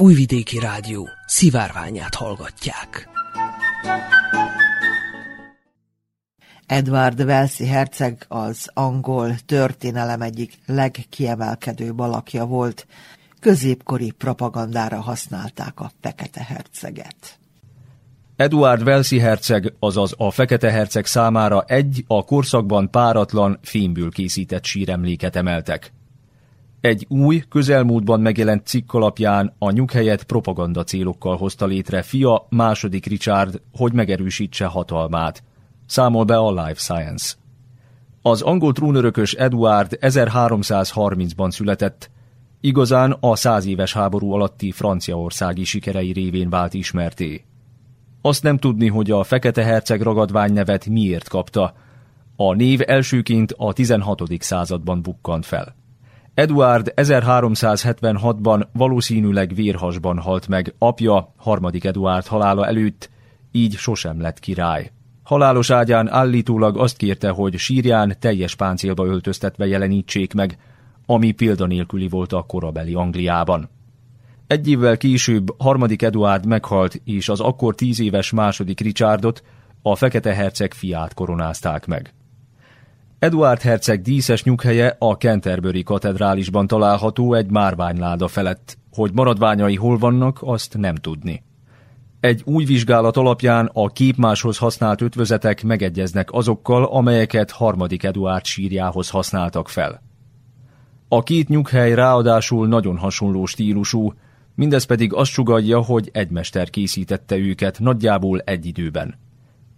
Újvidéki 0.08 0.58
Rádió 0.58 1.08
szivárványát 1.26 2.14
hallgatják. 2.14 3.08
Edward 6.66 7.24
Velszi 7.24 7.66
herceg 7.66 8.24
az 8.28 8.70
angol 8.74 9.34
történelem 9.46 10.20
egyik 10.20 10.52
legkiemelkedő 10.66 11.92
alakja 11.96 12.44
volt. 12.44 12.86
Középkori 13.40 14.10
propagandára 14.10 15.00
használták 15.00 15.80
a 15.80 15.90
fekete 16.00 16.44
herceget. 16.44 17.38
Eduard 18.36 18.84
Velszi 18.84 19.18
herceg, 19.18 19.72
azaz 19.78 20.14
a 20.16 20.30
Fekete 20.30 20.70
herceg 20.70 21.06
számára 21.06 21.62
egy 21.62 22.04
a 22.06 22.24
korszakban 22.24 22.90
páratlan, 22.90 23.58
fémből 23.62 24.10
készített 24.10 24.64
síremléket 24.64 25.36
emeltek. 25.36 25.92
Egy 26.80 27.06
új, 27.08 27.42
közelmúltban 27.48 28.20
megjelent 28.20 28.66
cikk 28.66 28.92
alapján 28.92 29.54
a 29.58 29.70
nyughelyet 29.70 30.22
propaganda 30.22 30.84
célokkal 30.84 31.36
hozta 31.36 31.66
létre 31.66 32.02
fia, 32.02 32.46
második 32.48 33.06
Richard, 33.06 33.60
hogy 33.72 33.92
megerősítse 33.92 34.66
hatalmát. 34.66 35.42
Számol 35.86 36.24
be 36.24 36.36
a 36.36 36.50
Life 36.50 36.80
Science. 36.80 37.34
Az 38.22 38.42
angol 38.42 38.72
trónörökös 38.72 39.32
Eduard 39.32 39.98
1330-ban 40.00 41.50
született, 41.50 42.10
igazán 42.60 43.16
a 43.20 43.36
száz 43.36 43.66
éves 43.66 43.92
háború 43.92 44.32
alatti 44.32 44.70
franciaországi 44.70 45.64
sikerei 45.64 46.12
révén 46.12 46.50
vált 46.50 46.74
ismerté. 46.74 47.44
Azt 48.22 48.42
nem 48.42 48.58
tudni, 48.58 48.88
hogy 48.88 49.10
a 49.10 49.24
Fekete 49.24 49.64
Herceg 49.64 50.00
ragadvány 50.00 50.52
nevet 50.52 50.86
miért 50.86 51.28
kapta. 51.28 51.74
A 52.36 52.54
név 52.54 52.80
elsőként 52.86 53.54
a 53.56 53.72
16. 53.72 54.22
században 54.38 55.02
bukkant 55.02 55.46
fel. 55.46 55.77
Eduard 56.38 56.92
1376-ban 56.96 58.66
valószínűleg 58.72 59.54
vérhasban 59.54 60.18
halt 60.18 60.48
meg 60.48 60.74
apja, 60.78 61.34
harmadik 61.36 61.84
Eduard 61.84 62.26
halála 62.26 62.66
előtt, 62.66 63.10
így 63.52 63.72
sosem 63.72 64.20
lett 64.20 64.38
király. 64.38 64.90
Halálos 65.22 65.70
ágyán 65.70 66.08
állítólag 66.08 66.76
azt 66.76 66.96
kérte, 66.96 67.28
hogy 67.28 67.56
sírján 67.56 68.16
teljes 68.18 68.54
páncélba 68.54 69.06
öltöztetve 69.06 69.66
jelenítsék 69.66 70.34
meg, 70.34 70.58
ami 71.06 71.32
példanélküli 71.32 72.08
volt 72.08 72.32
a 72.32 72.42
korabeli 72.42 72.94
Angliában. 72.94 73.68
Egy 74.46 74.68
évvel 74.68 74.96
később 74.96 75.60
harmadik 75.60 76.02
Eduard 76.02 76.46
meghalt, 76.46 77.00
és 77.04 77.28
az 77.28 77.40
akkor 77.40 77.74
tíz 77.74 78.00
éves 78.00 78.30
második 78.30 78.80
Richardot, 78.80 79.42
a 79.82 79.96
Fekete 79.96 80.34
Herceg 80.34 80.74
fiát 80.74 81.14
koronázták 81.14 81.86
meg. 81.86 82.12
Eduard 83.18 83.60
herceg 83.60 84.02
díszes 84.02 84.44
nyughelye 84.44 84.96
a 84.98 85.12
Canterbury 85.12 85.82
katedrálisban 85.82 86.66
található 86.66 87.34
egy 87.34 87.50
márványláda 87.50 88.28
felett, 88.28 88.78
hogy 88.92 89.12
maradványai 89.12 89.74
hol 89.74 89.98
vannak, 89.98 90.38
azt 90.40 90.76
nem 90.76 90.94
tudni. 90.94 91.42
Egy 92.20 92.42
új 92.44 92.64
vizsgálat 92.64 93.16
alapján 93.16 93.70
a 93.72 93.86
képmáshoz 93.86 94.58
használt 94.58 95.00
ötvözetek 95.00 95.62
megegyeznek 95.62 96.32
azokkal, 96.32 96.84
amelyeket 96.84 97.50
harmadik 97.50 98.02
Eduard 98.02 98.44
sírjához 98.44 99.10
használtak 99.10 99.68
fel. 99.68 100.02
A 101.08 101.22
két 101.22 101.48
nyughely 101.48 101.94
ráadásul 101.94 102.68
nagyon 102.68 102.96
hasonló 102.96 103.46
stílusú, 103.46 104.12
mindez 104.54 104.84
pedig 104.84 105.12
azt 105.12 105.30
sugalja, 105.30 105.82
hogy 105.82 106.10
egy 106.12 106.30
mester 106.30 106.70
készítette 106.70 107.36
őket 107.36 107.78
nagyjából 107.78 108.40
egy 108.40 108.66
időben. 108.66 109.14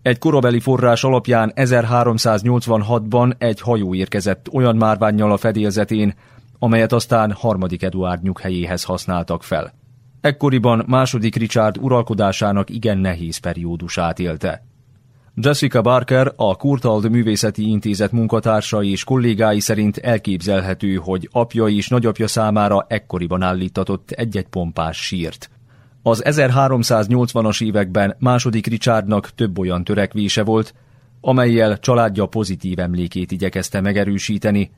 Egy 0.03 0.19
korabeli 0.19 0.61
forrás 0.61 1.05
alapján 1.05 1.53
1386-ban 1.57 3.33
egy 3.39 3.61
hajó 3.61 3.95
érkezett 3.95 4.49
olyan 4.53 4.77
márványjal 4.77 5.33
a 5.33 5.37
fedélzetén, 5.37 6.15
amelyet 6.59 6.93
aztán 6.93 7.33
harmadik 7.33 7.83
Eduard 7.83 8.23
nyughelyéhez 8.23 8.85
használtak 8.85 9.43
fel. 9.43 9.73
Ekkoriban 10.21 10.85
második 10.87 11.37
Richard 11.37 11.77
uralkodásának 11.79 12.71
igen 12.71 12.99
nehéz 12.99 13.37
periódusát 13.37 14.19
élte. 14.19 14.65
Jessica 15.35 15.81
Barker, 15.81 16.33
a 16.37 16.57
Kurtald 16.57 17.11
Művészeti 17.11 17.69
Intézet 17.69 18.13
munkatársa 18.13 18.83
és 18.83 19.05
kollégái 19.05 19.61
szerint 19.61 19.97
elképzelhető, 19.97 20.95
hogy 20.95 21.29
apja 21.33 21.67
és 21.67 21.89
nagyapja 21.89 22.27
számára 22.27 22.87
ekkoriban 22.89 23.43
állítatott 23.43 24.11
egy-egy 24.11 24.49
pompás 24.49 25.07
sírt. 25.07 25.51
Az 26.03 26.23
1380-as 26.27 27.63
években 27.63 28.17
második 28.19 28.67
Richardnak 28.67 29.31
több 29.35 29.59
olyan 29.59 29.85
törekvése 29.85 30.43
volt, 30.43 30.75
amelyel 31.21 31.79
családja 31.79 32.27
pozitív 32.27 32.79
emlékét 32.79 33.33
igyekezte 33.33 33.81
megerősíteni, 33.81 34.71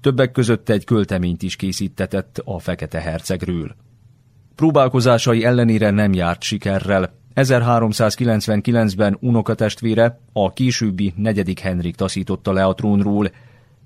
többek 0.00 0.32
között 0.32 0.68
egy 0.68 0.84
költeményt 0.84 1.42
is 1.42 1.56
készítetett 1.56 2.42
a 2.44 2.58
Fekete 2.58 3.00
Hercegről. 3.00 3.74
Próbálkozásai 4.54 5.44
ellenére 5.44 5.90
nem 5.90 6.12
járt 6.12 6.42
sikerrel. 6.42 7.12
1399-ben 7.34 9.16
unokatestvére, 9.20 10.20
a 10.32 10.52
későbbi 10.52 11.12
negyedik 11.16 11.58
Henrik 11.58 11.94
taszította 11.94 12.52
le 12.52 12.64
a 12.64 12.74
trónról, 12.74 13.30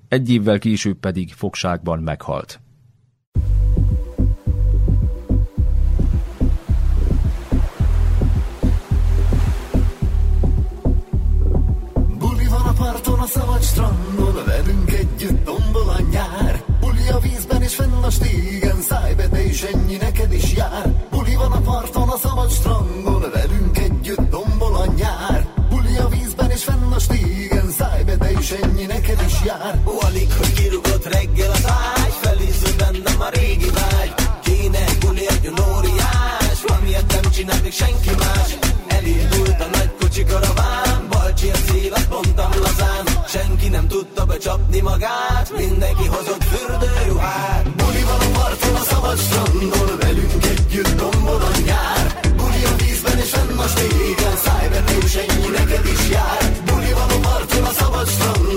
egy 0.09 0.31
évvel 0.31 0.59
később 0.59 0.97
pedig 0.97 1.33
fogságban 1.33 1.99
meghalt. 1.99 2.61
Strandon, 13.71 14.45
velünk 14.47 14.91
együtt 14.93 15.45
tombol 15.45 15.89
a 15.89 16.01
nyár. 16.11 16.63
Buli 16.81 17.09
a 17.09 17.19
vízben 17.19 17.63
és 17.63 17.75
fenn 17.75 18.03
a 18.03 18.11
stégen, 18.11 18.81
szállj 18.89 19.15
be 19.15 19.29
te 19.29 19.43
is 19.45 19.63
ennyi 19.63 19.97
neked 19.97 20.33
is 20.33 20.53
jár. 20.53 20.87
Buli 21.11 21.35
van 21.35 21.53
a 21.53 21.61
parton, 21.61 22.09
a 22.09 22.17
szabad 22.17 22.51
strandon, 22.51 23.25
velünk 23.33 23.79
együtt 23.79 24.31
tombol 24.31 24.75
a 24.75 24.87
nyár. 24.97 25.47
Buli 25.71 25.97
a 25.97 26.09
vízben 26.09 26.51
és 26.51 26.65
fenn 26.65 26.93
a 26.93 26.99
stégen, 26.99 27.71
szállj 27.79 28.03
be 28.03 28.17
te 28.17 28.31
is 28.31 28.51
ennyi 28.51 28.87
neked 28.87 29.21
is 29.27 29.37
jár. 29.45 29.81
Alig, 29.85 30.33
hogy 30.39 30.53
kirugott 30.53 31.05
reggel 31.13 31.51
az 31.51 31.67
ágy, 31.67 32.17
felízül 32.21 32.75
bennem 32.77 33.21
a 33.21 33.29
régi 33.29 33.71
vágy. 33.79 34.13
Kéne 34.45 34.79
egy 34.79 34.99
buli, 34.99 35.29
egy 35.29 35.49
óriás, 35.49 36.59
valamiért 36.67 37.13
nem 37.13 37.31
csinál 37.31 37.61
még 37.63 37.73
senki 37.73 38.11
más. 38.19 38.70
Senki 43.41 43.69
nem 43.69 43.87
tudta 43.89 44.25
becsapni 44.25 44.81
magát. 44.81 45.53
Mindenki 45.57 46.07
hozott 46.07 46.45
fürdőruhát. 46.45 47.71
Buli 47.77 48.03
van 48.03 48.21
a 48.21 48.39
parton, 48.39 48.75
a 48.75 48.83
szabad 48.91 49.19
strandon 49.19 49.99
Velünk 50.01 50.45
együtt 50.45 50.97
tombol 50.97 51.43
a 51.51 51.51
nyár. 51.67 52.21
Buli 52.37 52.65
a 52.65 52.77
vízben 52.77 53.19
és 53.19 53.31
fenn 53.31 53.59
a 53.59 53.67
stégen 53.67 54.37
és 55.05 55.15
ennyi 55.15 55.49
neked 55.49 55.87
is 55.87 56.11
jár. 56.11 56.53
Buli 56.65 56.93
van 56.93 57.11
a 57.17 57.19
parton, 57.29 57.65
a 57.65 57.73
szabad 57.73 58.09
strandon 58.09 58.50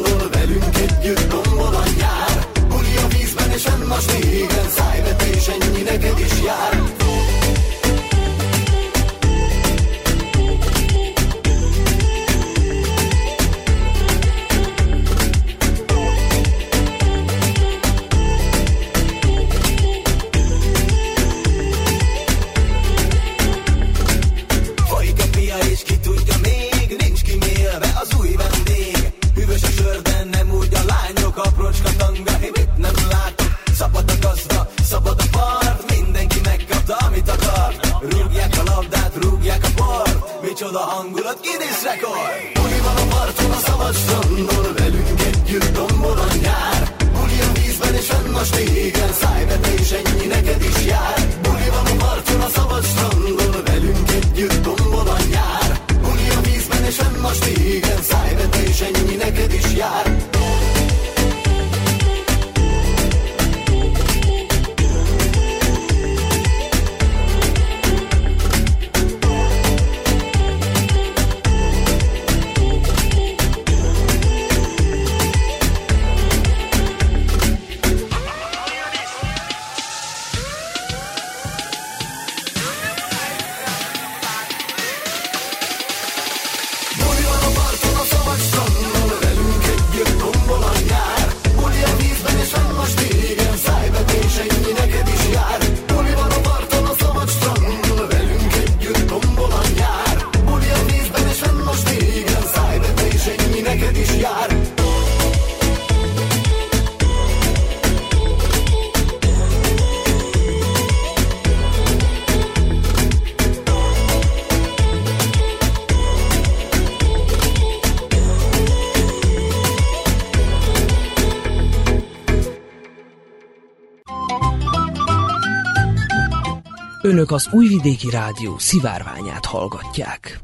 Önök 127.13 127.31
az 127.31 127.49
Újvidéki 127.51 128.09
Rádió 128.09 128.57
szivárványát 128.57 129.45
hallgatják. 129.45 130.39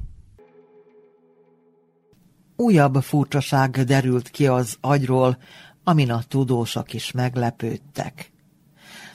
Újabb 2.55 2.95
furcsaság 2.95 3.69
derült 3.69 4.29
ki 4.29 4.47
az 4.47 4.77
agyról, 4.81 5.37
amin 5.83 6.11
a 6.11 6.23
tudósok 6.27 6.93
is 6.93 7.11
meglepődtek. 7.11 8.31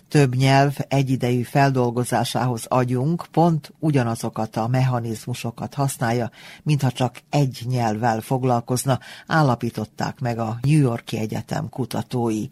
Több 0.09 0.35
nyelv 0.35 0.77
egyidejű 0.89 1.43
feldolgozásához 1.43 2.67
agyunk 2.67 3.27
pont 3.31 3.73
ugyanazokat 3.79 4.57
a 4.57 4.69
mechanizmusokat 4.69 5.75
használja, 5.75 6.31
mintha 6.63 6.91
csak 6.91 7.21
egy 7.31 7.63
nyelvvel 7.69 8.21
foglalkozna, 8.21 8.99
állapították 9.27 10.21
meg 10.21 10.39
a 10.39 10.59
New 10.63 10.81
Yorki 10.81 11.19
Egyetem 11.19 11.69
kutatói. 11.69 12.47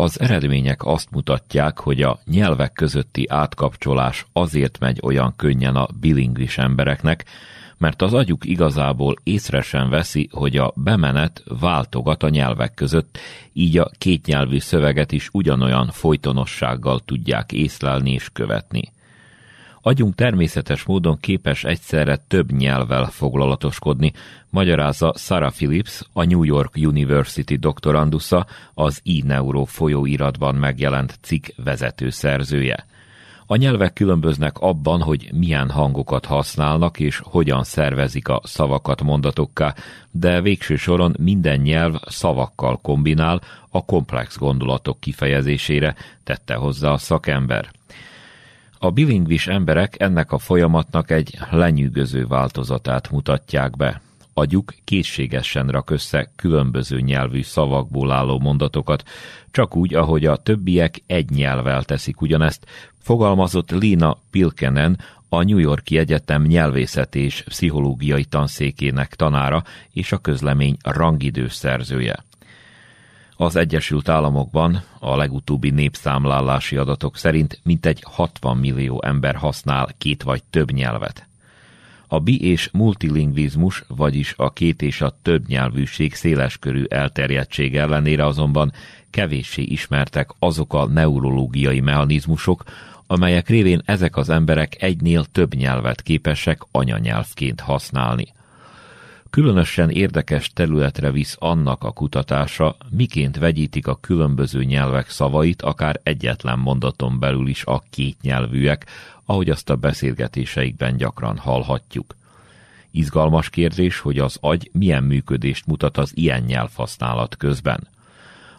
Az 0.00 0.20
eredmények 0.20 0.84
azt 0.84 1.10
mutatják, 1.10 1.78
hogy 1.78 2.02
a 2.02 2.18
nyelvek 2.24 2.72
közötti 2.72 3.26
átkapcsolás 3.28 4.26
azért 4.32 4.78
megy 4.78 5.00
olyan 5.02 5.36
könnyen 5.36 5.76
a 5.76 5.86
bilingvis 6.00 6.58
embereknek, 6.58 7.24
mert 7.78 8.02
az 8.02 8.14
agyuk 8.14 8.44
igazából 8.44 9.16
észre 9.22 9.60
sem 9.60 9.88
veszi, 9.88 10.28
hogy 10.32 10.56
a 10.56 10.72
bemenet 10.76 11.42
váltogat 11.60 12.22
a 12.22 12.28
nyelvek 12.28 12.74
között, 12.74 13.18
így 13.52 13.78
a 13.78 13.90
kétnyelvű 13.98 14.58
szöveget 14.58 15.12
is 15.12 15.28
ugyanolyan 15.32 15.88
folytonossággal 15.90 17.00
tudják 17.00 17.52
észlelni 17.52 18.12
és 18.12 18.28
követni. 18.32 18.92
Agyunk 19.88 20.14
természetes 20.14 20.84
módon 20.84 21.18
képes 21.20 21.64
egyszerre 21.64 22.16
több 22.16 22.52
nyelvvel 22.52 23.04
foglalatoskodni, 23.04 24.12
magyarázza 24.50 25.14
Sarah 25.16 25.52
Phillips, 25.52 26.02
a 26.12 26.24
New 26.24 26.42
York 26.42 26.72
University 26.76 27.54
doktorandusza, 27.54 28.46
az 28.74 29.02
e-neuro 29.04 29.64
folyóiratban 29.64 30.54
megjelent 30.54 31.18
cikk 31.22 31.46
vezető 31.56 32.10
szerzője. 32.10 32.86
A 33.46 33.56
nyelvek 33.56 33.92
különböznek 33.92 34.58
abban, 34.58 35.00
hogy 35.02 35.30
milyen 35.32 35.70
hangokat 35.70 36.24
használnak 36.24 37.00
és 37.00 37.20
hogyan 37.24 37.64
szervezik 37.64 38.28
a 38.28 38.40
szavakat 38.44 39.02
mondatokká, 39.02 39.74
de 40.10 40.40
végső 40.40 40.76
soron 40.76 41.14
minden 41.18 41.60
nyelv 41.60 41.94
szavakkal 42.06 42.76
kombinál 42.76 43.40
a 43.70 43.84
komplex 43.84 44.38
gondolatok 44.38 45.00
kifejezésére, 45.00 45.94
tette 46.24 46.54
hozzá 46.54 46.90
a 46.90 46.98
szakember. 46.98 47.76
A 48.80 48.90
bilingvis 48.90 49.46
emberek 49.46 50.00
ennek 50.00 50.32
a 50.32 50.38
folyamatnak 50.38 51.10
egy 51.10 51.38
lenyűgöző 51.50 52.26
változatát 52.26 53.10
mutatják 53.10 53.76
be. 53.76 54.00
Agyuk 54.34 54.74
készségesen 54.84 55.66
rak 55.66 55.90
össze 55.90 56.32
különböző 56.36 57.00
nyelvű 57.00 57.42
szavakból 57.42 58.10
álló 58.10 58.38
mondatokat, 58.38 59.02
csak 59.50 59.76
úgy, 59.76 59.94
ahogy 59.94 60.24
a 60.24 60.36
többiek 60.36 61.02
egy 61.06 61.30
nyelvvel 61.30 61.84
teszik 61.84 62.20
ugyanezt, 62.20 62.66
fogalmazott 62.98 63.70
Lina 63.70 64.18
Pilkenen, 64.30 64.98
a 65.28 65.42
New 65.42 65.58
Yorki 65.58 65.98
Egyetem 65.98 66.42
nyelvészet 66.42 67.14
és 67.14 67.42
pszichológiai 67.42 68.24
tanszékének 68.24 69.14
tanára 69.14 69.62
és 69.92 70.12
a 70.12 70.18
közlemény 70.18 70.76
rangidős 70.82 71.52
szerzője. 71.52 72.24
Az 73.40 73.56
Egyesült 73.56 74.08
Államokban 74.08 74.82
a 74.98 75.16
legutóbbi 75.16 75.70
népszámlálási 75.70 76.76
adatok 76.76 77.16
szerint 77.16 77.60
mintegy 77.62 78.02
60 78.02 78.56
millió 78.56 79.02
ember 79.04 79.34
használ 79.34 79.88
két 79.98 80.22
vagy 80.22 80.42
több 80.50 80.70
nyelvet. 80.70 81.26
A 82.08 82.18
bi- 82.18 82.42
és 82.42 82.68
multilingvizmus, 82.72 83.84
vagyis 83.88 84.34
a 84.36 84.52
két 84.52 84.82
és 84.82 85.00
a 85.00 85.18
több 85.22 85.46
nyelvűség 85.46 86.14
széleskörű 86.14 86.84
elterjedtség 86.88 87.76
ellenére 87.76 88.26
azonban 88.26 88.72
kevéssé 89.10 89.62
ismertek 89.62 90.30
azok 90.38 90.74
a 90.74 90.86
neurológiai 90.86 91.80
mechanizmusok, 91.80 92.64
amelyek 93.06 93.48
révén 93.48 93.82
ezek 93.84 94.16
az 94.16 94.28
emberek 94.28 94.82
egynél 94.82 95.24
több 95.24 95.54
nyelvet 95.54 96.02
képesek 96.02 96.62
anyanyelvként 96.70 97.60
használni. 97.60 98.36
Különösen 99.30 99.90
érdekes 99.90 100.50
területre 100.50 101.10
visz 101.10 101.36
annak 101.38 101.84
a 101.84 101.90
kutatása, 101.90 102.76
miként 102.90 103.38
vegyítik 103.38 103.86
a 103.86 103.94
különböző 103.94 104.64
nyelvek 104.64 105.08
szavait, 105.08 105.62
akár 105.62 106.00
egyetlen 106.02 106.58
mondaton 106.58 107.18
belül 107.18 107.48
is 107.48 107.64
a 107.64 107.82
kétnyelvűek, 107.90 108.86
ahogy 109.24 109.50
azt 109.50 109.70
a 109.70 109.76
beszélgetéseikben 109.76 110.96
gyakran 110.96 111.38
hallhatjuk. 111.38 112.16
Izgalmas 112.90 113.50
kérdés, 113.50 113.98
hogy 113.98 114.18
az 114.18 114.38
agy 114.40 114.70
milyen 114.72 115.04
működést 115.04 115.66
mutat 115.66 115.98
az 115.98 116.12
ilyen 116.14 116.42
nyelvhasználat 116.42 117.36
közben. 117.36 117.88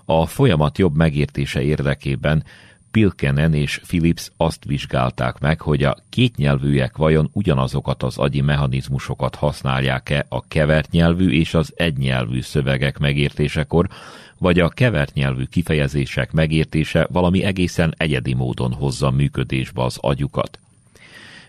A 0.06 0.26
folyamat 0.26 0.78
jobb 0.78 0.96
megértése 0.96 1.62
érdekében 1.62 2.44
Pilkenen 2.92 3.54
és 3.54 3.82
Philips 3.88 4.32
azt 4.38 4.64
vizsgálták 4.66 5.40
meg, 5.40 5.62
hogy 5.62 5.84
a 5.84 5.98
kétnyelvűek 6.10 6.98
vajon 6.98 7.30
ugyanazokat 7.34 8.04
az 8.04 8.18
agyi 8.18 8.42
mechanizmusokat 8.42 9.36
használják-e 9.36 10.26
a 10.30 10.48
kevert 10.48 10.92
nyelvű 10.92 11.30
és 11.32 11.54
az 11.54 11.74
egynyelvű 11.76 12.42
szövegek 12.42 12.98
megértésekor, 12.98 13.88
vagy 14.38 14.60
a 14.60 14.70
kevert 14.70 15.14
nyelvű 15.14 15.44
kifejezések 15.44 16.32
megértése 16.32 17.08
valami 17.12 17.44
egészen 17.44 17.94
egyedi 17.98 18.34
módon 18.34 18.74
hozza 18.74 19.12
működésbe 19.12 19.84
az 19.84 19.98
agyukat. 20.02 20.60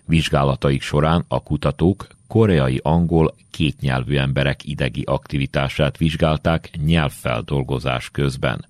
Vizsgálataik 0.05 0.83
során 0.83 1.25
a 1.29 1.43
kutatók 1.43 2.07
koreai-angol 2.27 3.35
kétnyelvű 3.51 4.17
emberek 4.17 4.65
idegi 4.65 5.03
aktivitását 5.07 5.97
vizsgálták 5.97 6.71
nyelvfeldolgozás 6.85 8.11
közben. 8.11 8.65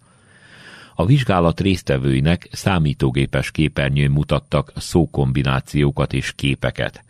A 1.01 1.07
vizsgálat 1.07 1.61
résztvevőinek 1.61 2.49
számítógépes 2.53 3.51
képernyőn 3.51 4.11
mutattak 4.11 4.73
szókombinációkat 4.77 6.13
és 6.13 6.33
képeket. 6.33 7.05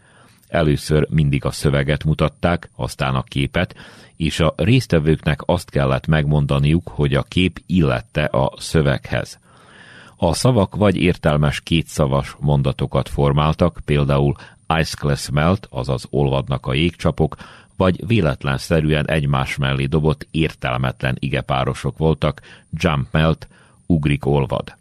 Először 0.48 1.06
mindig 1.08 1.44
a 1.44 1.50
szöveget 1.50 2.04
mutatták, 2.04 2.70
aztán 2.76 3.14
a 3.14 3.22
képet, 3.22 3.74
és 4.16 4.40
a 4.40 4.54
résztvevőknek 4.56 5.40
azt 5.44 5.70
kellett 5.70 6.06
megmondaniuk, 6.06 6.88
hogy 6.88 7.14
a 7.14 7.22
kép 7.22 7.62
illette 7.66 8.24
a 8.24 8.52
szöveghez. 8.56 9.38
A 10.16 10.34
szavak 10.34 10.76
vagy 10.76 10.96
értelmes 10.96 11.60
kétszavas 11.60 12.36
mondatokat 12.40 13.08
formáltak, 13.08 13.80
például 13.84 14.34
Ice 14.78 14.96
Class 14.98 15.28
Melt, 15.30 15.66
azaz 15.70 16.06
olvadnak 16.10 16.66
a 16.66 16.74
jégcsapok, 16.74 17.36
vagy 17.76 18.06
véletlenszerűen 18.06 19.08
egymás 19.08 19.56
mellé 19.56 19.84
dobott 19.84 20.26
értelmetlen 20.30 21.16
igepárosok 21.18 21.98
voltak, 21.98 22.40
Jump 22.70 23.08
Melt, 23.10 23.48
ugrik 23.90 24.26
olvad. 24.26 24.76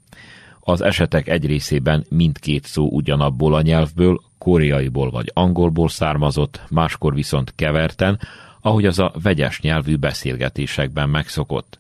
Az 0.59 0.81
esetek 0.81 1.27
egy 1.27 1.45
részében 1.45 2.05
mindkét 2.09 2.65
szó 2.65 2.89
ugyanabból 2.91 3.53
a 3.55 3.61
nyelvből, 3.61 4.21
koreaiból 4.37 5.09
vagy 5.09 5.31
angolból 5.33 5.89
származott, 5.89 6.61
máskor 6.69 7.13
viszont 7.13 7.53
keverten, 7.55 8.19
ahogy 8.61 8.85
az 8.85 8.99
a 8.99 9.13
vegyes 9.23 9.61
nyelvű 9.61 9.95
beszélgetésekben 9.95 11.09
megszokott. 11.09 11.79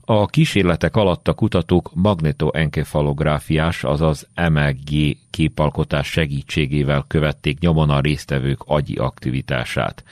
A 0.00 0.26
kísérletek 0.26 0.96
alatt 0.96 1.28
a 1.28 1.34
kutatók 1.34 1.90
magnetoenkefalográfiás, 1.94 3.84
azaz 3.84 4.28
MLG 4.50 5.16
képalkotás 5.30 6.06
segítségével 6.06 7.04
követték 7.08 7.58
nyomon 7.58 7.90
a 7.90 8.00
résztvevők 8.00 8.62
agyi 8.66 8.94
aktivitását 8.94 10.04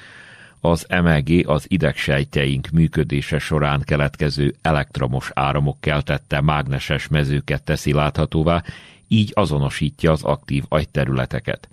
az 0.67 0.87
MLG 1.03 1.49
az 1.49 1.65
idegsejtjeink 1.69 2.69
működése 2.71 3.39
során 3.39 3.83
keletkező 3.85 4.55
elektromos 4.63 5.31
áramok 5.35 5.81
keltette 5.81 6.41
mágneses 6.41 7.09
mezőket 7.09 7.63
teszi 7.63 7.93
láthatóvá, 7.93 8.63
így 9.09 9.31
azonosítja 9.35 10.11
az 10.13 10.23
aktív 10.23 10.65
agyterületeket. 10.69 11.69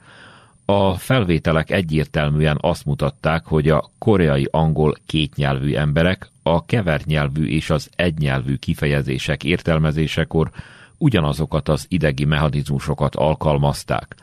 A 0.65 0.93
felvételek 0.93 1.71
egyértelműen 1.71 2.57
azt 2.61 2.85
mutatták, 2.85 3.45
hogy 3.45 3.69
a 3.69 3.91
koreai 3.97 4.47
angol 4.51 4.95
kétnyelvű 5.05 5.75
emberek 5.75 6.29
a 6.43 6.65
kevert 6.65 7.05
nyelvű 7.05 7.47
és 7.47 7.69
az 7.69 7.89
egynyelvű 7.95 8.55
kifejezések 8.55 9.43
értelmezésekor 9.43 10.51
ugyanazokat 10.97 11.69
az 11.69 11.85
idegi 11.89 12.25
mechanizmusokat 12.25 13.15
alkalmazták. 13.15 14.15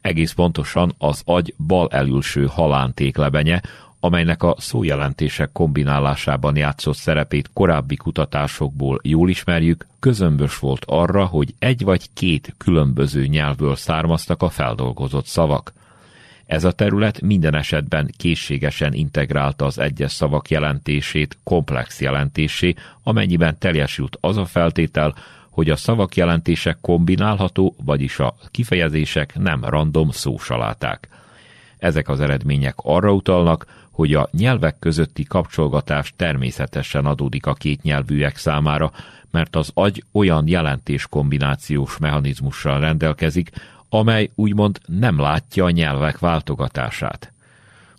Egész 0.00 0.32
pontosan 0.32 0.94
az 0.98 1.22
agy 1.24 1.54
bal 1.66 1.88
elülső 1.90 2.46
halántéklebenye, 2.46 3.60
amelynek 4.00 4.42
a 4.42 4.54
szójelentések 4.58 5.52
kombinálásában 5.52 6.56
játszott 6.56 6.96
szerepét 6.96 7.50
korábbi 7.52 7.96
kutatásokból 7.96 9.00
jól 9.02 9.28
ismerjük, 9.28 9.86
közömbös 10.00 10.58
volt 10.58 10.84
arra, 10.86 11.24
hogy 11.24 11.54
egy 11.58 11.84
vagy 11.84 12.12
két 12.14 12.54
különböző 12.58 13.26
nyelvből 13.26 13.76
származtak 13.76 14.42
a 14.42 14.48
feldolgozott 14.48 15.26
szavak. 15.26 15.72
Ez 16.46 16.64
a 16.64 16.72
terület 16.72 17.20
minden 17.20 17.54
esetben 17.54 18.10
készségesen 18.16 18.92
integrálta 18.92 19.64
az 19.64 19.78
egyes 19.78 20.12
szavak 20.12 20.50
jelentését 20.50 21.38
komplex 21.44 22.00
jelentésé, 22.00 22.74
amennyiben 23.02 23.58
teljesült 23.58 24.18
az 24.20 24.36
a 24.36 24.44
feltétel, 24.44 25.14
hogy 25.50 25.70
a 25.70 25.76
szavak 25.76 26.16
jelentése 26.16 26.78
kombinálható, 26.80 27.74
vagyis 27.84 28.18
a 28.18 28.34
kifejezések 28.50 29.38
nem 29.38 29.64
random 29.64 30.10
szósaláták. 30.10 31.08
Ezek 31.78 32.08
az 32.08 32.20
eredmények 32.20 32.74
arra 32.76 33.12
utalnak, 33.12 33.66
hogy 33.96 34.14
a 34.14 34.28
nyelvek 34.32 34.78
közötti 34.78 35.24
kapcsolgatás 35.24 36.12
természetesen 36.16 37.04
adódik 37.04 37.46
a 37.46 37.54
két 37.54 37.82
nyelvűek 37.82 38.36
számára, 38.36 38.92
mert 39.30 39.56
az 39.56 39.70
agy 39.74 40.04
olyan 40.12 40.48
jelentés 40.48 41.06
kombinációs 41.06 41.98
mechanizmussal 41.98 42.80
rendelkezik, 42.80 43.50
amely 43.88 44.30
úgymond 44.34 44.78
nem 44.86 45.20
látja 45.20 45.64
a 45.64 45.70
nyelvek 45.70 46.18
váltogatását. 46.18 47.32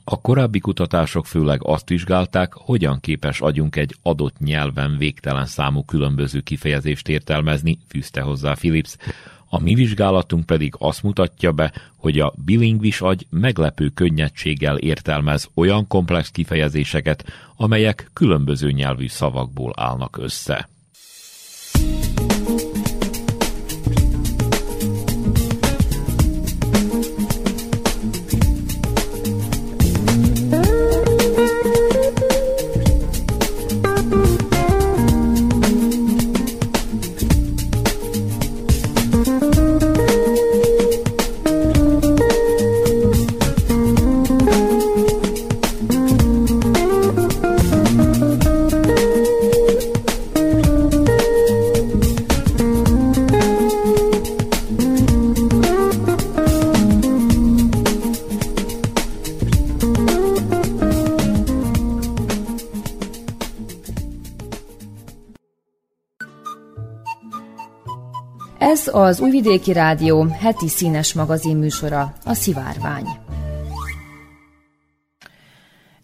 A 0.04 0.22
korábbi 0.22 0.60
kutatások 0.60 1.26
főleg 1.26 1.60
azt 1.64 1.90
vizsgálták, 1.90 2.54
hogyan 2.54 3.00
képes 3.00 3.42
agyunk 3.42 3.76
egy 3.76 3.96
adott 4.02 4.40
nyelven 4.40 4.98
végtelen 4.98 5.46
számú 5.46 5.84
különböző 5.84 6.40
kifejezést 6.40 7.08
értelmezni, 7.08 7.78
fűzte 7.88 8.22
hozzá 8.22 8.54
Philips. 8.54 8.96
A 9.50 9.60
mi 9.60 9.74
vizsgálatunk 9.74 10.46
pedig 10.46 10.74
azt 10.78 11.04
mutatja 11.04 11.52
be, 11.52 11.74
hogy 11.98 12.20
a 12.20 12.34
bilingvis 12.46 13.02
agy 13.02 13.28
meglepő 13.30 13.90
könnyedséggel 13.90 14.78
értelmez 14.78 15.50
olyan 15.54 15.88
komplex 15.88 16.32
kifejezéseket, 16.32 17.26
amelyek 17.56 18.10
különböző 18.14 18.72
nyelvű 18.72 19.08
szavakból 19.08 19.74
állnak 19.76 20.18
össze. 20.18 20.70
Az 68.98 69.20
Újvidéki 69.20 69.74
Rádió 69.74 70.24
heti 70.24 70.68
színes 70.68 71.14
magazin 71.14 71.58
műsora, 71.58 72.14
a 72.26 72.34
Szivárvány. 72.34 73.06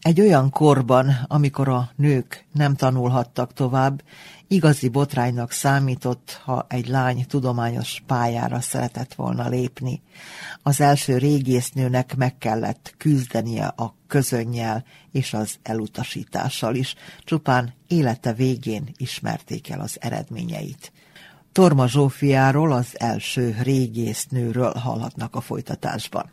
Egy 0.02 0.22
olyan 0.22 0.50
korban, 0.50 1.26
amikor 1.28 1.68
a 1.68 1.90
nők 1.96 2.46
nem 2.52 2.76
tanulhattak 2.76 3.54
tovább, 3.54 4.04
igazi 4.48 4.90
botránynak 4.90 5.52
számított, 5.52 6.42
ha 6.44 6.66
egy 6.70 6.88
lány 6.88 7.26
tudományos 7.28 8.04
pályára 8.08 8.62
szeretett 8.62 9.14
volna 9.14 9.50
lépni. 9.50 10.02
Az 10.62 10.82
első 10.82 11.18
régésznőnek 11.18 12.16
meg 12.16 12.38
kellett 12.38 12.94
küzdenie 12.98 13.66
a 13.66 13.96
közönnyel 14.08 14.86
és 15.12 15.34
az 15.34 15.56
elutasítással 15.64 16.76
is, 16.76 16.96
csupán 17.24 17.74
élete 17.88 18.34
végén 18.34 18.90
ismerték 18.98 19.70
el 19.70 19.80
az 19.80 19.98
eredményeit. 20.00 20.92
Torma 21.54 21.88
Zsófiáról, 21.88 22.72
az 22.72 23.00
első 23.00 23.56
régésznőről 23.62 24.74
hallhatnak 24.74 25.36
a 25.36 25.42
folytatásban. 25.42 26.32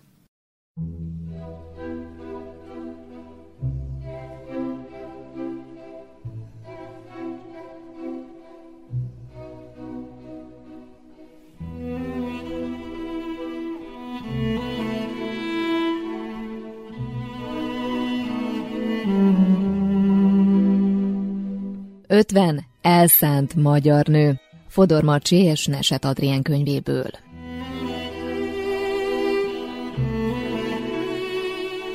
Ötven 22.07 22.65
elszánt 22.81 23.55
magyar 23.55 24.07
nő. 24.07 24.41
Fodor 24.71 25.03
Marcsi 25.03 25.37
és 25.37 25.67
Neset 25.67 26.05
Adrien 26.05 26.43
könyvéből. 26.43 27.11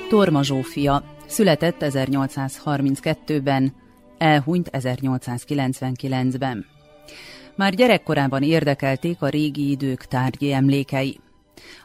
Torma 0.10 0.44
Zsófia 0.44 1.04
született 1.26 1.76
1832-ben, 1.80 3.74
elhunyt 4.18 4.70
1899-ben. 4.72 6.66
Már 7.56 7.74
gyerekkorában 7.74 8.44
érdekelték 8.44 9.22
a 9.22 9.30
régi 9.30 9.70
idők 9.70 10.06
tárgyi 10.06 10.52
emlékei. 10.52 11.19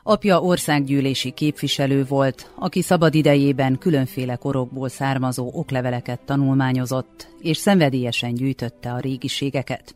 Apja 0.03 0.41
országgyűlési 0.41 1.31
képviselő 1.31 2.05
volt, 2.05 2.51
aki 2.57 2.83
szabad 2.83 3.15
idejében 3.15 3.79
különféle 3.79 4.37
korokból 4.37 4.89
származó 4.89 5.51
okleveleket 5.53 6.21
tanulmányozott, 6.21 7.29
és 7.41 7.57
szenvedélyesen 7.57 8.35
gyűjtötte 8.35 8.93
a 8.93 8.99
régiségeket. 8.99 9.95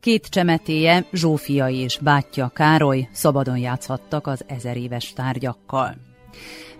Két 0.00 0.26
csemetéje, 0.26 1.06
Zsófia 1.12 1.68
és 1.68 1.98
bátyja 2.02 2.48
Károly 2.48 3.08
szabadon 3.12 3.58
játszhattak 3.58 4.26
az 4.26 4.44
ezer 4.46 4.76
éves 4.76 5.12
tárgyakkal. 5.12 5.96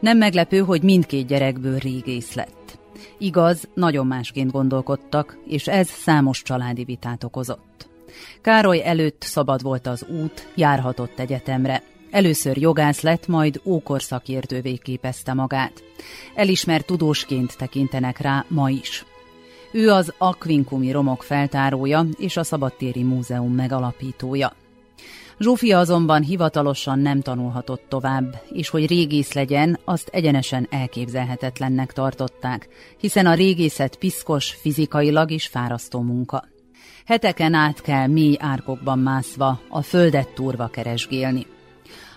Nem 0.01 0.19
meglepő, 0.19 0.59
hogy 0.59 0.83
mindkét 0.83 1.27
gyerekből 1.27 1.79
régész 1.79 2.35
lett. 2.35 2.79
Igaz, 3.19 3.69
nagyon 3.75 4.07
másként 4.07 4.51
gondolkodtak, 4.51 5.39
és 5.47 5.69
ez 5.69 5.89
számos 5.89 6.43
családi 6.43 6.85
vitát 6.85 7.25
okozott. 7.25 7.89
Károly 8.41 8.83
előtt 8.85 9.23
szabad 9.23 9.63
volt 9.63 9.87
az 9.87 10.07
út, 10.09 10.53
járhatott 10.55 11.19
egyetemre. 11.19 11.83
Először 12.11 12.57
jogász 12.57 13.01
lett, 13.01 13.27
majd 13.27 13.61
ókor 13.65 14.03
szakértővé 14.03 14.77
képezte 14.77 15.33
magát. 15.33 15.83
Elismert 16.35 16.87
tudósként 16.87 17.57
tekintenek 17.57 18.19
rá 18.19 18.45
ma 18.49 18.71
is. 18.71 19.05
Ő 19.73 19.91
az 19.91 20.13
Aquincumi 20.19 20.91
romok 20.91 21.23
feltárója 21.23 22.07
és 22.19 22.37
a 22.37 22.43
Szabadtéri 22.43 23.03
Múzeum 23.03 23.55
megalapítója. 23.55 24.53
Zsófia 25.39 25.79
azonban 25.79 26.23
hivatalosan 26.23 26.99
nem 26.99 27.21
tanulhatott 27.21 27.83
tovább, 27.89 28.43
és 28.53 28.69
hogy 28.69 28.87
régész 28.87 29.33
legyen, 29.33 29.79
azt 29.85 30.09
egyenesen 30.13 30.67
elképzelhetetlennek 30.71 31.93
tartották, 31.93 32.69
hiszen 32.99 33.27
a 33.27 33.35
régészet 33.35 33.97
piszkos, 33.97 34.51
fizikailag 34.51 35.31
is 35.31 35.47
fárasztó 35.47 36.01
munka. 36.01 36.45
Heteken 37.07 37.55
át 37.55 37.81
kell 37.81 38.07
mély 38.07 38.37
árkokban 38.39 38.99
mászva, 38.99 39.61
a 39.69 39.83
földet 39.83 40.29
turva 40.29 40.67
keresgélni. 40.67 41.47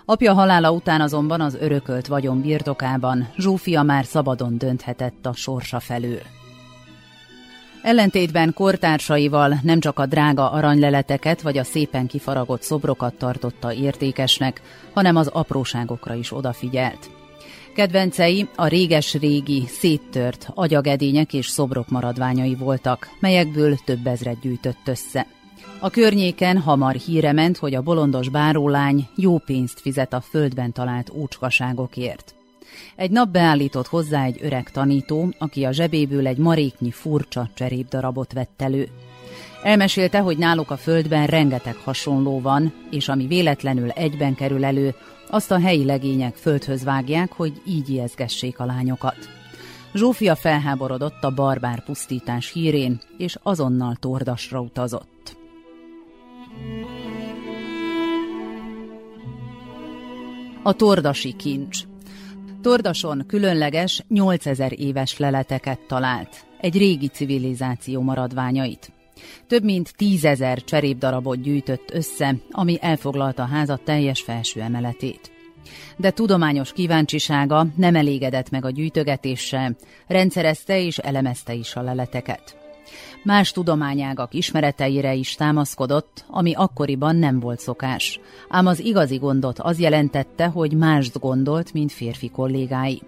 Apja 0.05 0.33
halála 0.33 0.71
után 0.71 1.01
azonban 1.01 1.41
az 1.41 1.57
örökölt 1.59 2.07
vagyon 2.07 2.41
birtokában 2.41 3.29
Zsófia 3.37 3.83
már 3.83 4.05
szabadon 4.05 4.57
dönthetett 4.57 5.25
a 5.25 5.33
sorsa 5.33 5.79
felől. 5.79 6.40
Ellentétben 7.81 8.53
kortársaival 8.53 9.59
nem 9.63 9.79
csak 9.79 9.99
a 9.99 10.05
drága 10.05 10.51
aranyleleteket 10.51 11.41
vagy 11.41 11.57
a 11.57 11.63
szépen 11.63 12.07
kifaragott 12.07 12.61
szobrokat 12.61 13.13
tartotta 13.13 13.73
értékesnek, 13.73 14.61
hanem 14.93 15.15
az 15.15 15.27
apróságokra 15.27 16.13
is 16.13 16.33
odafigyelt. 16.33 17.09
Kedvencei 17.75 18.47
a 18.55 18.67
réges-régi, 18.67 19.63
széttört 19.67 20.49
agyagedények 20.53 21.33
és 21.33 21.47
szobrok 21.47 21.89
maradványai 21.89 22.55
voltak, 22.55 23.09
melyekből 23.19 23.77
több 23.85 24.07
ezret 24.07 24.39
gyűjtött 24.39 24.87
össze. 24.87 25.27
A 25.79 25.89
környéken 25.89 26.57
hamar 26.57 26.95
híre 26.95 27.31
ment, 27.31 27.57
hogy 27.57 27.75
a 27.75 27.81
bolondos 27.81 28.29
bárólány 28.29 29.07
jó 29.15 29.37
pénzt 29.37 29.79
fizet 29.79 30.13
a 30.13 30.21
földben 30.21 30.71
talált 30.71 31.09
úcskaságokért. 31.09 32.35
Egy 32.95 33.11
nap 33.11 33.29
beállított 33.29 33.87
hozzá 33.87 34.23
egy 34.23 34.39
öreg 34.41 34.71
tanító, 34.71 35.33
aki 35.37 35.63
a 35.63 35.71
zsebéből 35.71 36.27
egy 36.27 36.37
maréknyi 36.37 36.91
furcsa 36.91 37.49
cserépdarabot 37.53 38.33
vett 38.33 38.61
elő. 38.61 38.89
Elmesélte, 39.63 40.19
hogy 40.19 40.37
náluk 40.37 40.71
a 40.71 40.77
földben 40.77 41.27
rengeteg 41.27 41.75
hasonló 41.75 42.41
van, 42.41 42.73
és 42.91 43.07
ami 43.07 43.27
véletlenül 43.27 43.89
egyben 43.89 44.35
kerül 44.35 44.65
elő, 44.65 44.95
azt 45.29 45.51
a 45.51 45.59
helyi 45.59 45.85
legények 45.85 46.35
földhöz 46.35 46.83
vágják, 46.83 47.31
hogy 47.31 47.61
így 47.65 47.89
ijeszgessék 47.89 48.59
a 48.59 48.65
lányokat. 48.65 49.29
Zsófia 49.93 50.35
felháborodott 50.35 51.23
a 51.23 51.33
barbár 51.33 51.83
pusztítás 51.83 52.51
hírén, 52.51 52.99
és 53.17 53.37
azonnal 53.43 53.95
tordasra 53.99 54.59
utazott. 54.59 55.37
A 60.63 60.73
tordasi 60.73 61.35
kincs 61.35 61.79
Tordason 62.61 63.23
különleges 63.27 64.03
8000 64.07 64.79
éves 64.79 65.17
leleteket 65.17 65.79
talált, 65.87 66.45
egy 66.59 66.77
régi 66.77 67.07
civilizáció 67.07 68.01
maradványait. 68.01 68.91
Több 69.47 69.63
mint 69.63 69.93
tízezer 69.95 70.63
cserépdarabot 70.63 71.41
gyűjtött 71.41 71.91
össze, 71.93 72.35
ami 72.51 72.77
elfoglalta 72.81 73.43
a 73.43 73.47
házat 73.47 73.83
teljes 73.83 74.21
felső 74.21 74.61
emeletét. 74.61 75.31
De 75.97 76.11
tudományos 76.11 76.73
kíváncsisága 76.73 77.67
nem 77.75 77.95
elégedett 77.95 78.49
meg 78.49 78.65
a 78.65 78.69
gyűjtögetéssel, 78.69 79.75
rendszerezte 80.07 80.81
és 80.81 80.97
elemezte 80.97 81.53
is 81.53 81.75
a 81.75 81.81
leleteket. 81.81 82.60
Más 83.23 83.51
tudományágak 83.51 84.33
ismereteire 84.33 85.13
is 85.13 85.35
támaszkodott, 85.35 86.25
ami 86.29 86.53
akkoriban 86.53 87.15
nem 87.15 87.39
volt 87.39 87.59
szokás. 87.59 88.19
Ám 88.49 88.65
az 88.65 88.79
igazi 88.79 89.17
gondot 89.17 89.59
az 89.59 89.79
jelentette, 89.79 90.45
hogy 90.45 90.73
mást 90.73 91.19
gondolt, 91.19 91.73
mint 91.73 91.91
férfi 91.91 92.29
kollégái. 92.29 93.01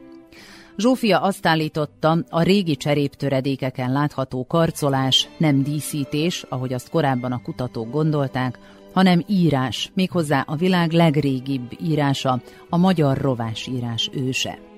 Zsófia 0.77 1.21
azt 1.21 1.45
állította, 1.45 2.17
a 2.29 2.41
régi 2.41 2.75
cseréptöredékeken 2.75 3.91
látható 3.91 4.45
karcolás 4.45 5.29
nem 5.37 5.63
díszítés, 5.63 6.45
ahogy 6.49 6.73
azt 6.73 6.89
korábban 6.89 7.31
a 7.31 7.41
kutatók 7.41 7.91
gondolták, 7.91 8.59
hanem 8.93 9.23
írás, 9.27 9.91
méghozzá 9.93 10.43
a 10.47 10.55
világ 10.55 10.91
legrégibb 10.91 11.71
írása, 11.83 12.41
a 12.69 12.77
magyar 12.77 13.17
rovás 13.17 13.67
írás 13.67 14.09
őse. 14.13 14.72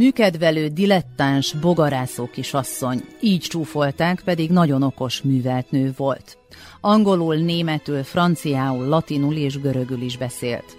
Műkedvelő, 0.00 0.68
dilettáns, 0.68 1.52
bogarászó 1.52 2.26
kisasszony, 2.26 3.04
így 3.20 3.40
csúfolták, 3.40 4.20
pedig 4.24 4.50
nagyon 4.50 4.82
okos 4.82 5.22
művelt 5.22 5.70
nő 5.70 5.92
volt. 5.96 6.38
Angolul, 6.80 7.36
németül, 7.36 8.02
franciául, 8.02 8.86
latinul 8.86 9.34
és 9.34 9.60
görögül 9.60 10.00
is 10.00 10.16
beszélt. 10.16 10.76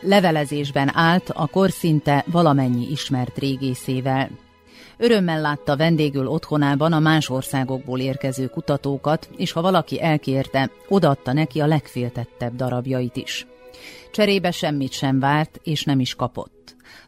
Levelezésben 0.00 0.90
állt 0.94 1.30
a 1.30 1.46
kor 1.46 1.70
szinte 1.70 2.24
valamennyi 2.26 2.90
ismert 2.90 3.38
régészével. 3.38 4.30
Örömmel 4.96 5.40
látta 5.40 5.76
vendégül 5.76 6.26
otthonában 6.26 6.92
a 6.92 6.98
más 6.98 7.28
országokból 7.28 8.00
érkező 8.00 8.46
kutatókat, 8.46 9.28
és 9.36 9.52
ha 9.52 9.62
valaki 9.62 10.02
elkérte, 10.02 10.70
odaadta 10.88 11.32
neki 11.32 11.60
a 11.60 11.66
legféltettebb 11.66 12.56
darabjait 12.56 13.16
is. 13.16 13.46
Cserébe 14.12 14.50
semmit 14.50 14.92
sem 14.92 15.20
várt, 15.20 15.60
és 15.62 15.84
nem 15.84 16.00
is 16.00 16.14
kapott. 16.14 16.55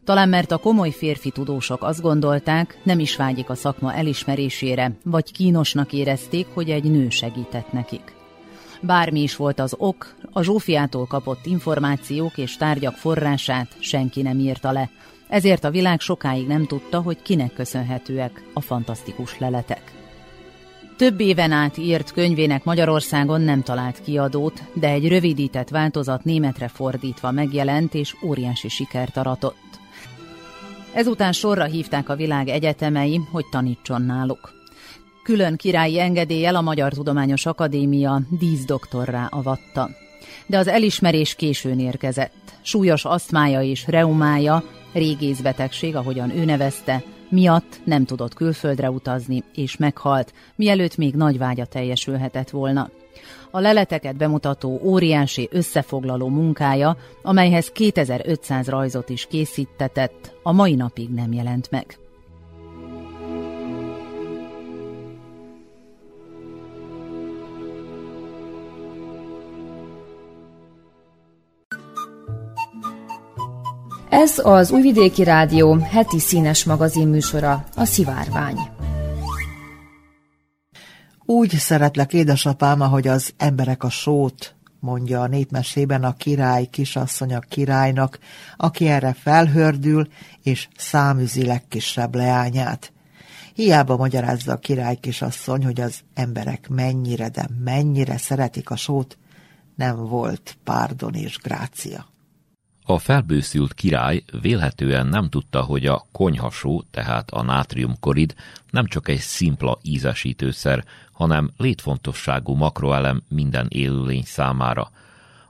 Talán 0.04 0.28
mert 0.28 0.52
a 0.52 0.56
komoly 0.56 0.90
férfi 0.90 1.30
tudósok 1.30 1.82
azt 1.82 2.00
gondolták, 2.00 2.78
nem 2.82 2.98
is 2.98 3.16
vágyik 3.16 3.50
a 3.50 3.54
szakma 3.54 3.94
elismerésére, 3.94 4.92
vagy 5.04 5.32
kínosnak 5.32 5.92
érezték, 5.92 6.46
hogy 6.54 6.70
egy 6.70 6.90
nő 6.90 7.08
segített 7.08 7.72
nekik. 7.72 8.16
Bármi 8.80 9.20
is 9.22 9.36
volt 9.36 9.60
az 9.60 9.74
ok, 9.78 10.14
a 10.32 10.42
Zsófiától 10.42 11.06
kapott 11.06 11.46
információk 11.46 12.38
és 12.38 12.56
tárgyak 12.56 12.94
forrását 12.94 13.76
senki 13.78 14.22
nem 14.22 14.38
írta 14.38 14.72
le, 14.72 14.90
ezért 15.28 15.64
a 15.64 15.70
világ 15.70 16.00
sokáig 16.00 16.46
nem 16.46 16.66
tudta, 16.66 17.00
hogy 17.00 17.22
kinek 17.22 17.52
köszönhetőek 17.52 18.42
a 18.52 18.60
fantasztikus 18.60 19.38
leletek. 19.38 19.92
Több 20.96 21.20
éven 21.20 21.52
át 21.52 21.76
írt 21.76 22.12
könyvének 22.12 22.64
Magyarországon 22.64 23.40
nem 23.40 23.62
talált 23.62 24.00
kiadót, 24.02 24.62
de 24.72 24.88
egy 24.88 25.08
rövidített 25.08 25.68
változat 25.68 26.24
németre 26.24 26.68
fordítva 26.68 27.30
megjelent 27.30 27.94
és 27.94 28.14
óriási 28.22 28.68
sikert 28.68 29.16
aratott. 29.16 29.67
Ezután 30.92 31.32
sorra 31.32 31.64
hívták 31.64 32.08
a 32.08 32.16
világ 32.16 32.48
egyetemei, 32.48 33.20
hogy 33.30 33.44
tanítson 33.50 34.02
náluk. 34.02 34.52
Külön 35.22 35.56
királyi 35.56 36.00
engedéllyel 36.00 36.56
a 36.56 36.60
Magyar 36.60 36.92
Tudományos 36.92 37.46
Akadémia 37.46 38.20
díszdoktorrá 38.38 39.26
avatta. 39.30 39.90
De 40.46 40.58
az 40.58 40.68
elismerés 40.68 41.34
későn 41.34 41.78
érkezett. 41.78 42.32
Súlyos 42.62 43.04
asztmája 43.04 43.62
és 43.62 43.84
reumája, 43.86 44.62
régészbetegség, 44.92 45.96
ahogyan 45.96 46.30
ő 46.30 46.44
nevezte, 46.44 47.02
miatt 47.28 47.80
nem 47.84 48.04
tudott 48.04 48.34
külföldre 48.34 48.90
utazni, 48.90 49.44
és 49.54 49.76
meghalt, 49.76 50.32
mielőtt 50.56 50.96
még 50.96 51.14
nagy 51.14 51.38
vágya 51.38 51.64
teljesülhetett 51.64 52.50
volna. 52.50 52.90
A 53.50 53.60
leleteket 53.60 54.16
bemutató 54.16 54.80
óriási 54.82 55.48
összefoglaló 55.52 56.28
munkája, 56.28 56.96
amelyhez 57.22 57.70
2500 57.70 58.68
rajzot 58.68 59.08
is 59.08 59.26
készítetett, 59.26 60.32
a 60.42 60.52
mai 60.52 60.74
napig 60.74 61.08
nem 61.08 61.32
jelent 61.32 61.70
meg. 61.70 61.98
Ez 74.10 74.38
az 74.38 74.70
Újvidéki 74.70 75.24
Rádió 75.24 75.74
heti 75.74 76.18
színes 76.18 76.64
magazin 76.64 77.08
műsora, 77.08 77.64
a 77.76 77.84
Szivárvány. 77.84 78.77
Úgy 81.30 81.50
szeretlek, 81.50 82.12
édesapám, 82.12 82.80
ahogy 82.80 83.08
az 83.08 83.32
emberek 83.36 83.82
a 83.82 83.90
sót, 83.90 84.54
mondja 84.80 85.20
a 85.20 85.26
népmesében 85.26 86.04
a 86.04 86.12
király 86.12 86.66
kisasszony 86.66 87.34
a 87.34 87.38
királynak, 87.38 88.18
aki 88.56 88.86
erre 88.86 89.12
felhördül, 89.12 90.08
és 90.42 90.68
száműzi 90.76 91.44
legkisebb 91.44 92.14
leányát. 92.14 92.92
Hiába 93.54 93.96
magyarázza 93.96 94.52
a 94.52 94.58
király 94.58 94.96
kisasszony, 94.96 95.64
hogy 95.64 95.80
az 95.80 96.00
emberek 96.14 96.68
mennyire, 96.68 97.28
de 97.28 97.48
mennyire 97.64 98.16
szeretik 98.16 98.70
a 98.70 98.76
sót, 98.76 99.18
nem 99.76 99.96
volt 99.96 100.58
párdon 100.64 101.14
és 101.14 101.38
grácia. 101.38 102.06
A 102.90 102.98
felbőszült 102.98 103.74
király 103.74 104.22
vélhetően 104.40 105.06
nem 105.06 105.28
tudta, 105.28 105.62
hogy 105.62 105.86
a 105.86 106.06
konyhasó, 106.12 106.84
tehát 106.90 107.30
a 107.30 107.42
nátriumkorid 107.42 108.34
nem 108.70 108.86
csak 108.86 109.08
egy 109.08 109.18
szimpla 109.18 109.78
ízesítőszer, 109.82 110.84
hanem 111.12 111.50
létfontosságú 111.56 112.54
makroelem 112.54 113.22
minden 113.28 113.66
élőlény 113.68 114.22
számára. 114.24 114.90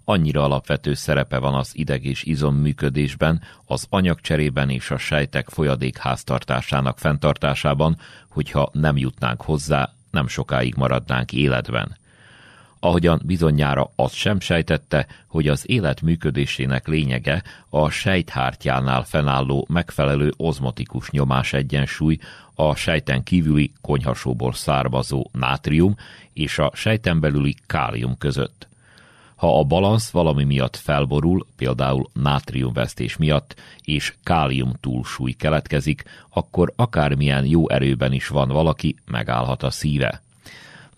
Annyira 0.05 0.43
alapvető 0.43 0.95
szerepe 0.95 1.39
van 1.39 1.55
az 1.55 1.71
ideg 1.77 2.05
és 2.05 2.23
izom 2.23 2.55
működésben, 2.55 3.43
az 3.65 3.87
anyagcserében 3.91 4.71
és 4.71 4.91
a 4.91 4.99
sejtek 4.99 5.49
folyadék 5.49 5.99
háztartásának 5.99 6.99
fenntartásában, 6.99 7.99
hogyha 8.29 8.71
nem 8.73 8.97
jutnánk 8.97 9.43
hozzá, 9.43 9.93
nem 10.11 10.29
sokáig 10.29 10.75
maradnánk 10.77 11.33
életben 11.33 11.97
ahogyan 12.81 13.23
bizonyára 13.25 13.93
azt 13.97 14.15
sem 14.15 14.41
sejtette, 14.41 15.07
hogy 15.27 15.49
az 15.49 15.71
élet 15.71 16.03
működésének 16.03 16.89
lényege 16.89 17.43
a 17.69 17.91
sejthártyánál 17.91 19.03
fennálló 19.03 19.67
megfelelő 19.69 20.33
ozmotikus 20.37 21.11
nyomás 21.11 21.53
egyensúly, 21.53 22.19
a 22.55 22.75
sejten 22.75 23.23
kívüli 23.23 23.73
konyhasóból 23.81 24.53
származó 24.53 25.31
nátrium 25.33 25.97
és 26.33 26.59
a 26.59 26.71
sejten 26.75 27.21
belüli 27.21 27.55
kálium 27.67 28.19
között. 28.19 28.69
Ha 29.37 29.59
a 29.59 29.65
balansz 29.65 30.11
valami 30.11 30.45
miatt 30.45 30.77
felborul, 30.77 31.47
például 31.57 32.11
nátriumvesztés 32.13 33.17
miatt, 33.17 33.55
és 33.83 34.15
kálium 34.23 34.73
túlsúly 34.81 35.33
keletkezik, 35.33 36.05
akkor 36.31 36.73
akármilyen 36.77 37.45
jó 37.45 37.69
erőben 37.69 38.13
is 38.13 38.29
van 38.29 38.49
valaki, 38.49 38.97
megállhat 39.05 39.63
a 39.63 39.71
szíve. 39.71 40.23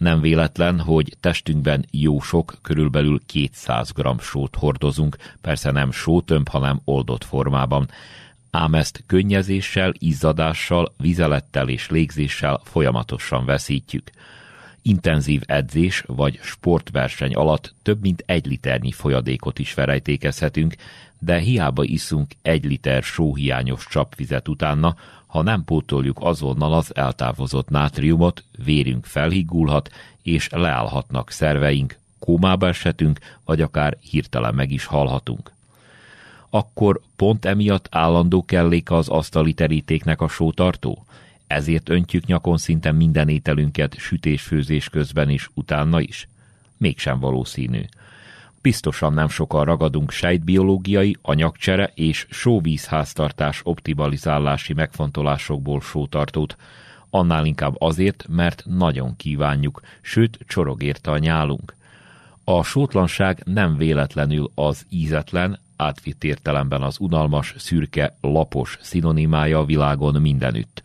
Nem 0.01 0.21
véletlen, 0.21 0.81
hogy 0.81 1.17
testünkben 1.21 1.85
jó 1.91 2.21
sok, 2.21 2.55
körülbelül 2.63 3.21
200 3.27 3.93
g 3.93 4.21
sót 4.21 4.57
hordozunk, 4.57 5.17
persze 5.41 5.71
nem 5.71 5.91
sótömb, 5.91 6.49
hanem 6.49 6.81
oldott 6.85 7.25
formában. 7.25 7.89
Ám 8.51 8.75
ezt 8.75 9.03
könnyezéssel, 9.07 9.93
izzadással, 9.99 10.95
vizelettel 10.97 11.69
és 11.69 11.91
légzéssel 11.91 12.61
folyamatosan 12.65 13.45
veszítjük. 13.45 14.11
Intenzív 14.83 15.43
edzés 15.47 16.05
vagy 16.07 16.39
sportverseny 16.43 17.35
alatt 17.35 17.75
több 17.83 18.01
mint 18.01 18.23
egy 18.27 18.47
liternyi 18.47 18.93
folyadékot 18.93 19.59
is 19.59 19.73
felejtékezhetünk, 19.73 20.75
de 21.19 21.39
hiába 21.39 21.85
iszunk 21.85 22.33
egy 22.43 22.65
liter 22.65 23.03
sóhiányos 23.03 23.87
csapvizet 23.91 24.49
utána, 24.49 24.97
ha 25.31 25.43
nem 25.43 25.65
pótoljuk 25.65 26.19
azonnal 26.21 26.73
az 26.73 26.97
eltávozott 26.97 27.69
nátriumot, 27.69 28.45
vérünk 28.65 29.05
felhiggulhat, 29.05 29.91
és 30.23 30.49
leállhatnak 30.51 31.31
szerveink, 31.31 31.99
kómába 32.19 32.69
eshetünk, 32.69 33.19
vagy 33.45 33.61
akár 33.61 33.97
hirtelen 34.01 34.55
meg 34.55 34.71
is 34.71 34.85
halhatunk. 34.85 35.53
Akkor 36.51 37.01
pont 37.17 37.45
emiatt 37.45 37.89
állandó 37.91 38.45
kellék 38.45 38.91
az 38.91 39.09
asztali 39.09 39.53
terítéknek 39.53 40.21
a 40.21 40.29
sótartó? 40.29 41.05
Ezért 41.47 41.89
öntjük 41.89 42.27
nyakon 42.27 42.57
szinte 42.57 42.93
minden 42.93 43.29
ételünket 43.29 43.99
sütés-főzés 43.99 44.89
közben 44.89 45.29
is, 45.29 45.51
utána 45.55 46.01
is? 46.01 46.29
Mégsem 46.77 47.21
valószínű. 47.21 47.83
Biztosan 48.63 49.13
nem 49.13 49.29
sokan 49.29 49.65
ragadunk 49.65 50.11
sejtbiológiai, 50.11 51.17
anyagcsere 51.23 51.91
és 51.95 52.27
sóvízháztartás 52.31 53.61
optimalizálási 53.65 54.73
megfontolásokból 54.73 55.81
sótartót, 55.81 56.57
annál 57.11 57.45
inkább 57.45 57.75
azért, 57.79 58.27
mert 58.29 58.63
nagyon 58.67 59.17
kívánjuk, 59.17 59.81
sőt 60.01 60.39
csorog 60.47 60.83
érte 60.83 61.11
a 61.11 61.19
nyálunk. 61.19 61.75
A 62.45 62.63
sótlanság 62.63 63.43
nem 63.45 63.77
véletlenül 63.77 64.51
az 64.55 64.87
ízetlen, 64.89 65.59
átvitt 65.77 66.25
értelemben 66.25 66.83
az 66.83 66.97
unalmas, 66.99 67.55
szürke, 67.59 68.17
lapos 68.21 68.79
szinonimája 68.81 69.59
a 69.59 69.65
világon 69.65 70.21
mindenütt. 70.21 70.83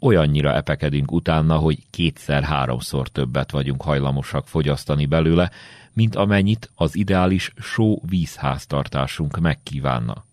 Olyannyira 0.00 0.52
epekedünk 0.54 1.12
utána, 1.12 1.56
hogy 1.56 1.78
kétszer-háromszor 1.90 3.08
többet 3.08 3.50
vagyunk 3.50 3.82
hajlamosak 3.82 4.48
fogyasztani 4.48 5.06
belőle, 5.06 5.50
mint 5.96 6.14
amennyit 6.14 6.70
az 6.74 6.96
ideális 6.96 7.52
só 7.60 8.02
vízháztartásunk 8.08 9.38
megkívánna. 9.38 10.24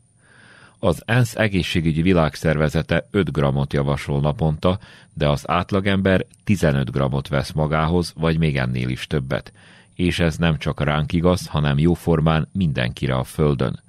Az 0.80 1.02
ENSZ 1.06 1.36
egészségügyi 1.36 2.02
világszervezete 2.02 3.08
5 3.12 3.32
grammot 3.32 3.74
javasol 3.74 4.20
naponta, 4.20 4.80
de 5.14 5.30
az 5.30 5.50
átlagember 5.50 6.26
15 6.44 6.92
grammot 6.92 7.28
vesz 7.28 7.52
magához, 7.52 8.14
vagy 8.16 8.38
még 8.38 8.58
ennél 8.58 8.90
is 8.90 9.08
többet. 9.08 9.54
És 9.96 10.20
ez 10.20 10.38
nem 10.38 10.58
csak 10.58 10.84
ránk 10.84 11.14
igaz, 11.14 11.48
hanem 11.48 11.80
jóformán 11.80 12.50
mindenkire 12.52 13.16
a 13.16 13.24
Földön. 13.24 13.82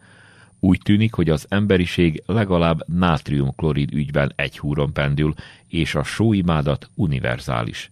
Úgy 0.60 0.80
tűnik, 0.84 1.14
hogy 1.14 1.30
az 1.30 1.46
emberiség 1.48 2.22
legalább 2.26 2.88
nátriumklorid 2.88 3.92
ügyben 3.92 4.32
egy 4.36 4.58
húron 4.58 4.92
pendül, 4.92 5.34
és 5.68 5.94
a 5.94 6.02
sóimádat 6.02 6.90
univerzális. 6.94 7.90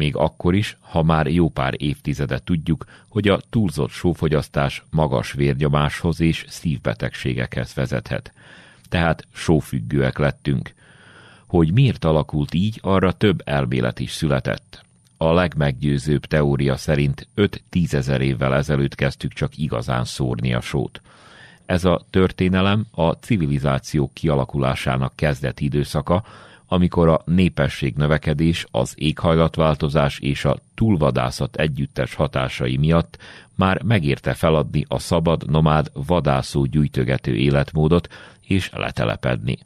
Még 0.00 0.16
akkor 0.16 0.54
is, 0.54 0.76
ha 0.80 1.02
már 1.02 1.26
jó 1.26 1.48
pár 1.48 1.74
évtizede 1.76 2.38
tudjuk, 2.38 2.84
hogy 3.08 3.28
a 3.28 3.40
túlzott 3.50 3.90
sófogyasztás 3.90 4.84
magas 4.90 5.32
vérnyomáshoz 5.32 6.20
és 6.20 6.44
szívbetegségekhez 6.48 7.74
vezethet. 7.74 8.32
Tehát 8.88 9.26
sófüggőek 9.32 10.18
lettünk. 10.18 10.74
Hogy 11.46 11.72
miért 11.72 12.04
alakult 12.04 12.54
így, 12.54 12.78
arra 12.82 13.12
több 13.12 13.42
elmélet 13.44 13.98
is 14.00 14.12
született. 14.12 14.84
A 15.16 15.32
legmeggyőzőbb 15.32 16.24
teória 16.24 16.76
szerint 16.76 17.28
5-10 17.36 17.92
ezer 17.92 18.20
évvel 18.20 18.54
ezelőtt 18.54 18.94
kezdtük 18.94 19.32
csak 19.32 19.58
igazán 19.58 20.04
szórni 20.04 20.54
a 20.54 20.60
sót. 20.60 21.00
Ez 21.66 21.84
a 21.84 22.06
történelem 22.10 22.86
a 22.90 23.10
civilizáció 23.10 24.10
kialakulásának 24.12 25.16
kezdeti 25.16 25.64
időszaka, 25.64 26.24
amikor 26.72 27.08
a 27.08 27.22
népesség 27.24 27.94
növekedés, 27.96 28.66
az 28.70 28.94
éghajlatváltozás 28.96 30.18
és 30.18 30.44
a 30.44 30.58
túlvadászat 30.74 31.56
együttes 31.56 32.14
hatásai 32.14 32.76
miatt 32.76 33.18
már 33.56 33.82
megérte 33.82 34.34
feladni 34.34 34.84
a 34.88 34.98
szabad, 34.98 35.50
nomád, 35.50 35.90
vadászó 36.06 36.64
gyűjtögető 36.64 37.34
életmódot 37.34 38.08
és 38.46 38.70
letelepedni. 38.72 39.58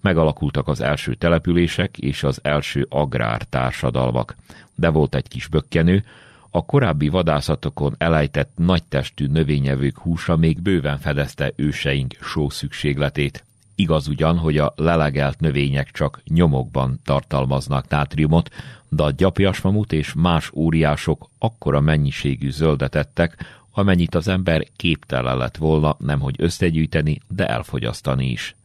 Megalakultak 0.00 0.68
az 0.68 0.80
első 0.80 1.14
települések 1.14 1.98
és 1.98 2.22
az 2.22 2.38
első 2.42 2.86
agrártársadalmak, 2.88 4.36
de 4.74 4.88
volt 4.88 5.14
egy 5.14 5.28
kis 5.28 5.46
bökkenő, 5.46 6.04
a 6.50 6.64
korábbi 6.64 7.08
vadászatokon 7.08 7.94
elejtett 7.98 8.52
nagytestű 8.56 9.26
növényevők 9.26 9.98
húsa 9.98 10.36
még 10.36 10.62
bőven 10.62 10.98
fedezte 10.98 11.52
őseink 11.56 12.14
só 12.20 12.50
szükségletét. 12.50 13.44
Igaz 13.74 14.08
ugyan, 14.08 14.38
hogy 14.38 14.58
a 14.58 14.72
lelegelt 14.76 15.40
növények 15.40 15.90
csak 15.90 16.22
nyomokban 16.24 17.00
tartalmaznak 17.04 17.88
nátriumot, 17.88 18.50
de 18.88 19.02
a 19.02 19.10
gyapjasmamut 19.10 19.92
és 19.92 20.12
más 20.12 20.50
óriások 20.54 21.30
akkora 21.38 21.80
mennyiségű 21.80 22.50
zöldet 22.50 22.94
ettek, 22.94 23.60
amennyit 23.70 24.14
az 24.14 24.28
ember 24.28 24.66
képtelen 24.76 25.36
lett 25.36 25.56
volna 25.56 25.96
nemhogy 25.98 26.34
összegyűjteni, 26.38 27.20
de 27.28 27.46
elfogyasztani 27.46 28.26
is. 28.26 28.56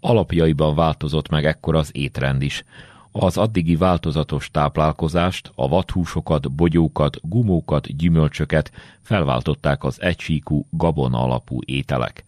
Alapjaiban 0.00 0.74
változott 0.74 1.28
meg 1.28 1.44
ekkor 1.44 1.74
az 1.76 1.90
étrend 1.92 2.42
is. 2.42 2.64
Az 3.12 3.36
addigi 3.36 3.76
változatos 3.76 4.50
táplálkozást, 4.50 5.52
a 5.54 5.68
vathúsokat, 5.68 6.52
bogyókat, 6.52 7.18
gumókat, 7.22 7.96
gyümölcsöket 7.96 8.72
felváltották 9.02 9.84
az 9.84 10.00
egysíkú 10.00 10.66
gabona 10.70 11.22
alapú 11.22 11.58
ételek. 11.64 12.24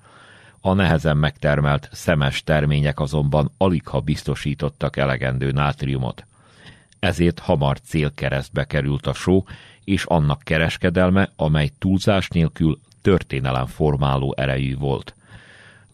A 0.66 0.72
nehezen 0.72 1.16
megtermelt 1.16 1.88
szemes 1.92 2.42
termények 2.42 3.00
azonban 3.00 3.50
alig 3.58 3.86
ha 3.86 4.00
biztosítottak 4.00 4.96
elegendő 4.96 5.50
nátriumot. 5.50 6.26
Ezért 6.98 7.38
hamar 7.38 7.80
célkeresztbe 7.80 8.64
került 8.64 9.06
a 9.06 9.12
só, 9.12 9.44
és 9.84 10.04
annak 10.04 10.42
kereskedelme, 10.42 11.30
amely 11.36 11.70
túlzás 11.78 12.28
nélkül 12.28 12.80
történelem 13.02 13.66
formáló 13.66 14.34
erejű 14.36 14.76
volt. 14.76 15.14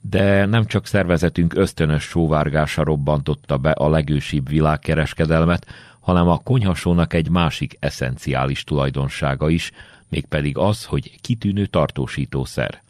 De 0.00 0.44
nem 0.44 0.66
csak 0.66 0.86
szervezetünk 0.86 1.54
ösztönös 1.54 2.02
sóvárgása 2.02 2.84
robbantotta 2.84 3.58
be 3.58 3.70
a 3.70 3.88
legősibb 3.88 4.48
világkereskedelmet, 4.48 5.66
hanem 6.00 6.28
a 6.28 6.38
konyhasónak 6.38 7.12
egy 7.12 7.30
másik 7.30 7.76
eszenciális 7.80 8.64
tulajdonsága 8.64 9.48
is, 9.48 9.70
mégpedig 10.08 10.58
az, 10.58 10.84
hogy 10.84 11.20
kitűnő 11.20 11.66
tartósítószer. 11.66 12.82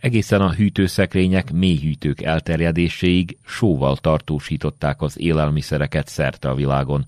Egészen 0.00 0.40
a 0.40 0.52
hűtőszekrények 0.52 1.52
mélyhűtők 1.52 2.22
elterjedéséig 2.22 3.38
sóval 3.46 3.96
tartósították 3.96 5.02
az 5.02 5.20
élelmiszereket 5.20 6.08
szerte 6.08 6.48
a 6.48 6.54
világon, 6.54 7.06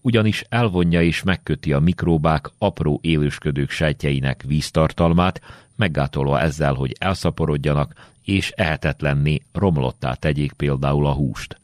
ugyanis 0.00 0.44
elvonja 0.48 1.02
és 1.02 1.22
megköti 1.22 1.72
a 1.72 1.80
mikróbák 1.80 2.50
apró 2.58 2.98
élősködők 3.02 3.70
sejtjeinek 3.70 4.44
víztartalmát, 4.46 5.40
meggátolva 5.76 6.40
ezzel, 6.40 6.74
hogy 6.74 6.96
elszaporodjanak, 6.98 7.92
és 8.24 8.50
ehetetlenné 8.50 9.40
romlottá 9.52 10.12
tegyék 10.14 10.52
például 10.52 11.06
a 11.06 11.12
húst. 11.12 11.60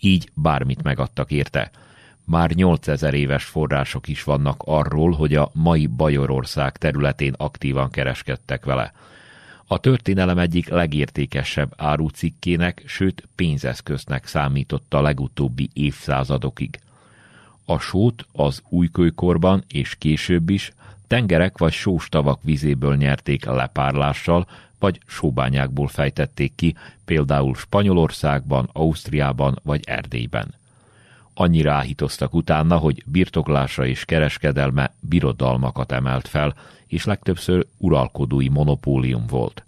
Így 0.00 0.30
bármit 0.34 0.82
megadtak 0.82 1.30
érte. 1.30 1.70
Már 2.24 2.50
8000 2.50 3.14
éves 3.14 3.44
források 3.44 4.08
is 4.08 4.22
vannak 4.22 4.62
arról, 4.64 5.10
hogy 5.12 5.34
a 5.34 5.50
mai 5.54 5.86
Bajorország 5.86 6.76
területén 6.76 7.34
aktívan 7.36 7.90
kereskedtek 7.90 8.64
vele– 8.64 8.92
a 9.66 9.78
történelem 9.78 10.38
egyik 10.38 10.68
legértékesebb 10.68 11.72
árucikkének, 11.76 12.82
sőt 12.86 13.28
pénzeszköznek 13.34 14.26
számította 14.26 14.98
a 14.98 15.02
legutóbbi 15.02 15.70
évszázadokig. 15.72 16.78
A 17.64 17.78
sót 17.78 18.26
az 18.32 18.62
újkőkorban 18.68 19.64
és 19.68 19.94
később 19.98 20.50
is 20.50 20.72
tengerek 21.06 21.58
vagy 21.58 21.72
sóstavak 21.72 22.42
vizéből 22.42 22.96
nyerték 22.96 23.44
lepárlással, 23.44 24.46
vagy 24.78 25.00
sóbányákból 25.06 25.88
fejtették 25.88 26.54
ki, 26.54 26.74
például 27.04 27.54
Spanyolországban, 27.54 28.68
Ausztriában 28.72 29.58
vagy 29.62 29.80
Erdélyben. 29.84 30.54
Annyira 31.34 31.72
áhítoztak 31.72 32.34
utána, 32.34 32.76
hogy 32.76 33.02
birtoklása 33.06 33.86
és 33.86 34.04
kereskedelme 34.04 34.94
birodalmakat 35.00 35.92
emelt 35.92 36.28
fel, 36.28 36.54
és 36.86 37.04
legtöbbször 37.04 37.66
uralkodói 37.78 38.48
monopólium 38.48 39.26
volt. 39.26 39.64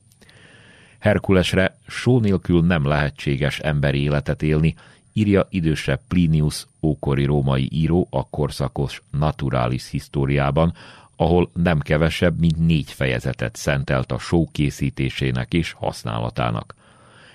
Herkulesre 0.98 1.78
só 1.86 2.20
nélkül 2.20 2.62
nem 2.62 2.86
lehetséges 2.86 3.58
emberi 3.58 4.02
életet 4.02 4.42
élni, 4.42 4.74
írja 5.12 5.46
idősebb 5.50 6.00
Plinius, 6.08 6.66
ókori 6.82 7.24
római 7.24 7.68
író 7.72 8.06
a 8.10 8.28
korszakos 8.28 9.02
Naturalis 9.10 9.90
históriában, 9.90 10.74
ahol 11.16 11.50
nem 11.52 11.78
kevesebb, 11.78 12.38
mint 12.38 12.66
négy 12.66 12.90
fejezetet 12.90 13.56
szentelt 13.56 14.12
a 14.12 14.18
só 14.18 14.48
készítésének 14.52 15.52
és 15.52 15.72
használatának. 15.72 16.74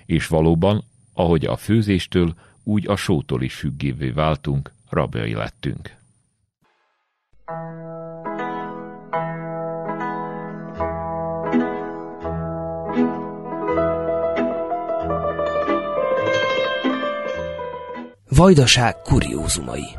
És 0.06 0.28
valóban, 0.28 0.84
ahogy 1.14 1.46
a 1.46 1.56
főzéstől, 1.56 2.34
úgy 2.70 2.88
a 2.88 2.96
sótól 2.96 3.42
is 3.42 3.56
függévé 3.56 4.10
váltunk, 4.10 4.72
rabjai 4.90 5.34
lettünk. 5.34 5.98
Vajdaság 18.30 19.02
kuriózumai 19.02 19.99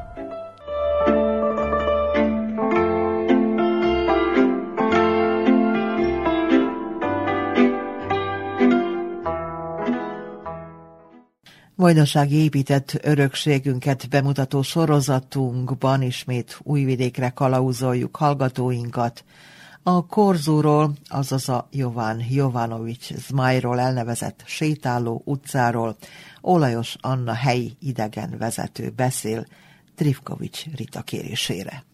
Vajdasági 11.81 12.43
épített 12.43 12.99
örökségünket 13.03 14.09
bemutató 14.09 14.63
sorozatunkban 14.63 16.03
ismét 16.03 16.59
újvidékre 16.63 17.29
kalauzoljuk 17.29 18.17
hallgatóinkat. 18.17 19.25
A 19.83 20.07
Korzóról, 20.07 20.93
azaz 21.09 21.49
a 21.49 21.69
Jován 21.73 22.23
Jovanovics 22.31 23.15
Zmájról 23.15 23.81
elnevezett 23.81 24.43
sétáló 24.45 25.23
utcáról 25.25 25.97
Olajos 26.41 26.97
Anna 27.01 27.33
helyi 27.33 27.73
idegen 27.81 28.35
vezető 28.39 28.93
beszél 28.97 29.47
Trifkovics 29.95 30.65
Rita 30.77 31.03
kérésére. 31.03 31.85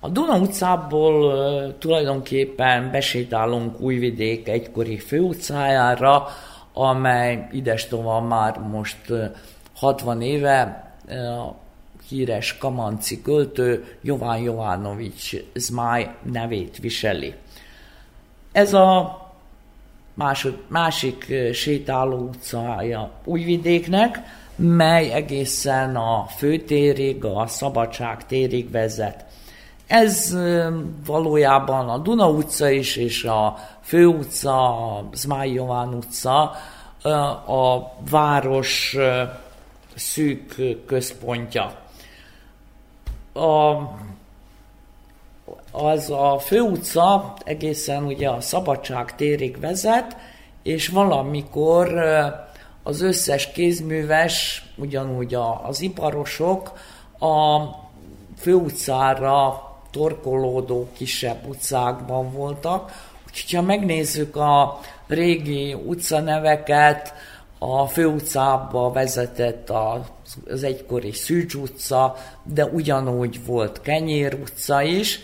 A 0.00 0.08
Duna 0.08 0.38
utcából 0.38 1.78
tulajdonképpen 1.78 2.90
besétálunk 2.90 3.80
Újvidék 3.80 4.48
egykori 4.48 4.98
főutcájára, 4.98 6.26
amely 6.72 7.48
idestova 7.52 8.20
már 8.20 8.58
most 8.58 9.12
60 9.74 10.22
éve 10.22 10.90
híres 12.08 12.58
kamanci 12.58 13.22
költő 13.22 13.96
Jován 14.02 14.38
Jovánovics 14.38 15.36
Zmáj 15.54 16.14
nevét 16.22 16.78
viseli. 16.78 17.34
Ez 18.52 18.74
a 18.74 19.20
másod, 20.14 20.58
másik 20.68 21.34
sétáló 21.52 22.16
utcája 22.16 23.10
Újvidéknek, 23.24 24.18
mely 24.56 25.12
egészen 25.12 25.96
a 25.96 26.26
főtérig, 26.36 27.24
a 27.24 27.46
Szabadság 27.46 28.26
térig 28.26 28.70
vezet. 28.70 29.24
Ez 29.92 30.36
valójában 31.06 31.88
a 31.88 31.98
Duna 31.98 32.28
utca 32.28 32.70
is, 32.70 32.96
és 32.96 33.24
a 33.24 33.56
Fő 33.80 34.06
utca, 34.06 34.86
a 34.86 35.08
Zmáj 35.12 35.50
Jován 35.50 35.94
utca 35.94 36.52
a 37.46 37.92
város 38.10 38.96
szűk 39.94 40.54
központja. 40.86 41.72
A, 43.32 43.76
az 45.70 46.10
a 46.10 46.38
főutca 46.38 47.34
egészen 47.44 48.04
ugye 48.04 48.28
a 48.28 48.40
Szabadság 48.40 49.14
térig 49.14 49.60
vezet, 49.60 50.16
és 50.62 50.88
valamikor 50.88 51.98
az 52.82 53.00
összes 53.00 53.52
kézműves, 53.52 54.64
ugyanúgy 54.76 55.34
az 55.62 55.80
iparosok 55.80 56.72
a 57.18 57.60
főutcára 58.38 59.70
torkolódó 59.92 60.88
kisebb 60.96 61.48
utcákban 61.48 62.32
voltak. 62.32 63.10
Úgyhogy 63.26 63.58
ha 63.58 63.62
megnézzük 63.62 64.36
a 64.36 64.80
régi 65.06 65.74
utcaneveket, 65.74 67.14
a 67.64 67.86
főutcába 67.86 68.92
vezetett 68.92 69.70
az 69.70 70.62
egykori 70.62 71.12
Szűcs 71.12 71.54
utca, 71.54 72.16
de 72.42 72.64
ugyanúgy 72.64 73.46
volt 73.46 73.80
Kenyér 73.80 74.34
utca 74.34 74.82
is, 74.82 75.20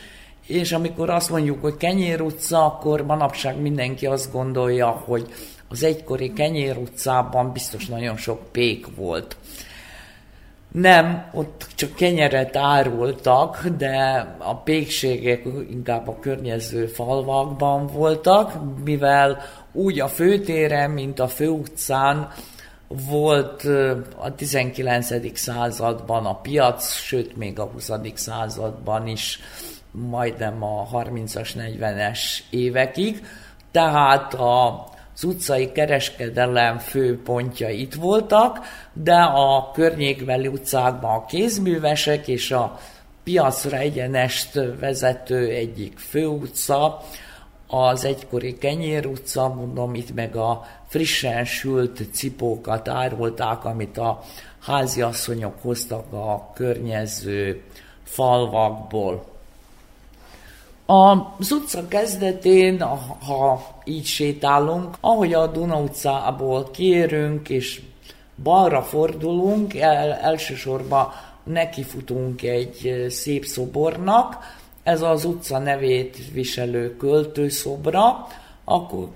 és 0.46 0.72
amikor 0.72 1.10
azt 1.10 1.30
mondjuk, 1.30 1.60
hogy 1.60 1.76
Kenyér 1.76 2.20
utca, 2.20 2.64
akkor 2.64 3.02
manapság 3.02 3.60
mindenki 3.60 4.06
azt 4.06 4.32
gondolja, 4.32 4.86
hogy 4.86 5.26
az 5.68 5.82
egykori 5.82 6.32
Kenyér 6.32 6.76
utcában 6.76 7.52
biztos 7.52 7.86
nagyon 7.86 8.16
sok 8.16 8.52
pék 8.52 8.86
volt. 8.96 9.36
Nem, 10.72 11.30
ott 11.32 11.66
csak 11.74 11.94
kenyeret 11.94 12.56
árultak, 12.56 13.66
de 13.66 14.26
a 14.38 14.56
pékségek 14.56 15.44
inkább 15.70 16.08
a 16.08 16.18
környező 16.18 16.86
falvakban 16.86 17.86
voltak, 17.86 18.52
mivel 18.84 19.38
úgy 19.72 20.00
a 20.00 20.08
főtéren, 20.08 20.90
mint 20.90 21.18
a 21.18 21.28
főutcán 21.28 22.28
volt 22.88 23.64
a 24.16 24.34
19. 24.36 25.38
században 25.38 26.26
a 26.26 26.34
piac, 26.40 26.92
sőt 26.92 27.36
még 27.36 27.58
a 27.58 27.64
20. 27.64 27.90
században 28.14 29.06
is 29.06 29.40
majdnem 29.90 30.62
a 30.62 30.88
30-as, 30.92 31.50
40-es 31.56 32.20
évekig. 32.50 33.26
Tehát 33.70 34.34
a 34.34 34.84
az 35.18 35.24
utcai 35.24 35.72
kereskedelem 35.72 36.78
főpontja 36.78 37.68
itt 37.68 37.94
voltak, 37.94 38.58
de 38.92 39.16
a 39.20 39.70
környékbeli 39.70 40.46
utcákban 40.46 41.16
a 41.16 41.24
kézművesek 41.24 42.28
és 42.28 42.50
a 42.50 42.78
piacra 43.24 43.76
egyenest 43.76 44.60
vezető 44.80 45.48
egyik 45.48 45.98
főutca, 45.98 47.02
az 47.66 48.04
egykori 48.04 48.58
Kenyér 48.58 49.06
utca, 49.06 49.48
mondom, 49.48 49.94
itt 49.94 50.14
meg 50.14 50.36
a 50.36 50.64
frissen 50.86 51.44
sült 51.44 52.02
cipókat 52.12 52.88
árulták, 52.88 53.64
amit 53.64 53.98
a 53.98 54.20
háziasszonyok 54.60 55.54
hoztak 55.62 56.12
a 56.12 56.50
környező 56.54 57.62
falvakból. 58.02 59.37
Az 60.90 61.52
utca 61.52 61.88
kezdetén, 61.88 62.80
ha 63.26 63.66
így 63.84 64.04
sétálunk, 64.04 64.96
ahogy 65.00 65.32
a 65.32 65.46
Duna 65.46 65.80
utcából 65.80 66.70
kérünk, 66.70 67.48
és 67.48 67.82
balra 68.42 68.82
fordulunk, 68.82 69.74
el, 69.74 70.12
elsősorban 70.12 71.08
nekifutunk 71.42 72.42
egy 72.42 73.06
szép 73.08 73.44
szobornak, 73.44 74.36
ez 74.82 75.02
az 75.02 75.24
utca 75.24 75.58
nevét 75.58 76.16
viselő 76.32 76.96
költőszobra, 76.96 78.26
akkor 78.64 79.08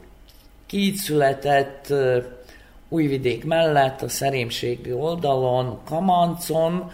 ki 0.67 0.93
született 0.97 1.93
Újvidék 2.89 3.45
mellett, 3.45 4.03
a 4.03 4.09
szerémségi 4.09 4.93
oldalon, 4.93 5.79
Kamancon, 5.85 6.91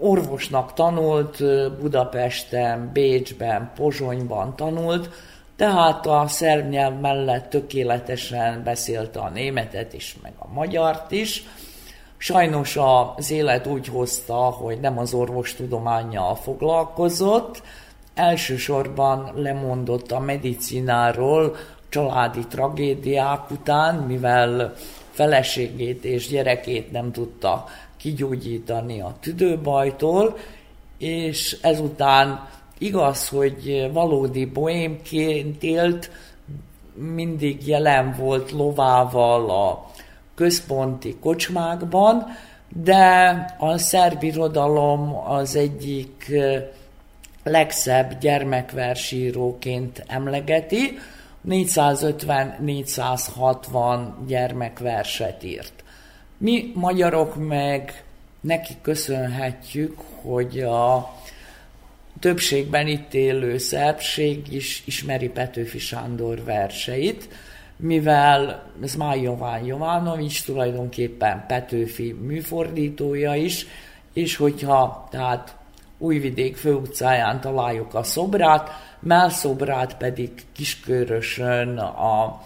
orvosnak 0.00 0.72
tanult, 0.72 1.42
Budapesten, 1.80 2.90
Bécsben, 2.92 3.70
Pozsonyban 3.74 4.56
tanult, 4.56 5.10
tehát 5.56 6.06
a 6.06 6.24
szerb 6.26 6.68
nyelv 6.68 7.00
mellett 7.00 7.50
tökéletesen 7.50 8.62
beszélte 8.64 9.20
a 9.20 9.28
németet 9.28 9.92
is, 9.92 10.16
meg 10.22 10.32
a 10.38 10.46
magyart 10.52 11.10
is. 11.10 11.44
Sajnos 12.16 12.78
az 13.16 13.30
élet 13.30 13.66
úgy 13.66 13.86
hozta, 13.86 14.34
hogy 14.34 14.80
nem 14.80 14.98
az 14.98 15.14
orvostudományjal 15.14 16.34
foglalkozott, 16.34 17.62
elsősorban 18.14 19.32
lemondott 19.34 20.12
a 20.12 20.20
medicináról 20.20 21.56
családi 21.88 22.46
tragédiák 22.46 23.50
után, 23.50 23.94
mivel 23.94 24.74
feleségét 25.10 26.04
és 26.04 26.28
gyerekét 26.28 26.92
nem 26.92 27.12
tudta 27.12 27.64
kigyógyítani 27.98 29.00
a 29.00 29.16
tüdőbajtól, 29.20 30.36
és 30.98 31.56
ezután 31.62 32.48
igaz, 32.78 33.28
hogy 33.28 33.90
valódi 33.92 34.44
boémként 34.44 35.62
élt, 35.62 36.10
mindig 36.94 37.66
jelen 37.66 38.14
volt 38.18 38.50
lovával 38.50 39.50
a 39.50 39.90
központi 40.34 41.16
kocsmákban, 41.20 42.26
de 42.82 43.04
a 43.58 43.78
szerb 43.78 44.22
irodalom 44.22 45.16
az 45.28 45.56
egyik 45.56 46.32
legszebb 47.42 48.18
gyermekversíróként 48.18 50.04
emlegeti, 50.06 50.98
450-460 51.48 54.06
gyermekverset 54.26 55.44
írt. 55.44 55.84
Mi 56.38 56.72
magyarok 56.74 57.46
meg 57.48 58.04
neki 58.40 58.76
köszönhetjük, 58.82 59.98
hogy 60.22 60.60
a 60.60 61.14
többségben 62.20 62.86
itt 62.86 63.14
élő 63.14 63.58
szerbség 63.58 64.52
is 64.52 64.82
ismeri 64.86 65.28
Petőfi 65.28 65.78
Sándor 65.78 66.44
verseit, 66.44 67.28
mivel 67.76 68.70
ez 68.82 68.94
már 68.94 69.16
Jován 69.16 69.64
Jovánovics 69.64 70.44
tulajdonképpen 70.44 71.44
Petőfi 71.46 72.12
műfordítója 72.12 73.34
is, 73.34 73.66
és 74.12 74.36
hogyha 74.36 75.08
tehát 75.10 75.56
Újvidék 75.98 76.56
főutcáján 76.56 77.40
találjuk 77.40 77.94
a 77.94 78.02
szobrát, 78.02 78.70
melszobrát 79.00 79.96
pedig 79.96 80.30
Kiskörösön 80.52 81.78
a 81.78 82.42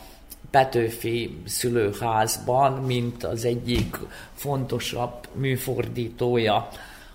Petőfi 0.52 1.40
szülőházban, 1.44 2.72
mint 2.72 3.24
az 3.24 3.44
egyik 3.44 3.96
fontosabb 4.34 5.28
műfordítója. 5.32 6.68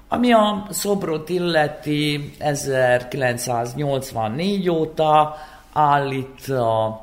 Ami 0.07 0.31
a 0.31 0.67
szobrot 0.69 1.29
illeti, 1.29 2.33
1984 2.39 4.69
óta 4.69 5.35
állít 5.73 6.49
a 6.49 7.01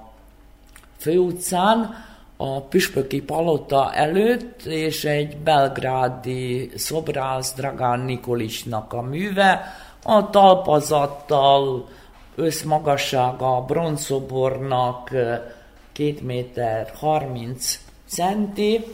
főutcán, 0.97 1.95
a 2.37 2.61
Püspöki 2.61 3.23
Palota 3.23 3.93
előtt, 3.93 4.63
és 4.63 5.05
egy 5.05 5.37
belgrádi 5.37 6.71
szobrász 6.75 7.55
Dragán 7.55 8.01
Nikolicsnak 8.01 8.93
a 8.93 9.03
műve, 9.03 9.75
a 10.03 10.31
talpazattal 10.31 11.89
összmagassága 12.35 13.57
a 13.57 13.61
bronzszobornak 13.61 15.11
2 15.95 16.15
méter 16.23 16.93
30 16.95 17.81
centi, 18.07 18.85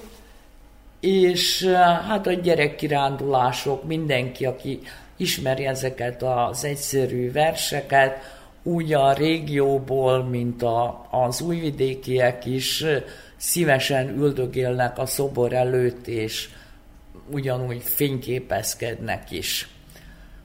és 1.01 1.65
hát 2.09 2.27
a 2.27 2.33
gyerekkirándulások, 2.33 3.85
mindenki, 3.85 4.47
aki 4.47 4.81
ismeri 5.17 5.67
ezeket 5.67 6.23
az 6.23 6.65
egyszerű 6.65 7.33
verseket, 7.33 8.39
úgy 8.63 8.93
a 8.93 9.13
régióból, 9.13 10.25
mint 10.25 10.63
a, 10.63 11.07
az 11.11 11.41
újvidékiek 11.41 12.45
is 12.47 12.85
szívesen 13.37 14.09
üldögélnek 14.09 14.99
a 14.99 15.07
szobor 15.07 15.53
előtt, 15.53 16.07
és 16.07 16.49
ugyanúgy 17.31 17.83
fényképezkednek 17.83 19.31
is. 19.31 19.69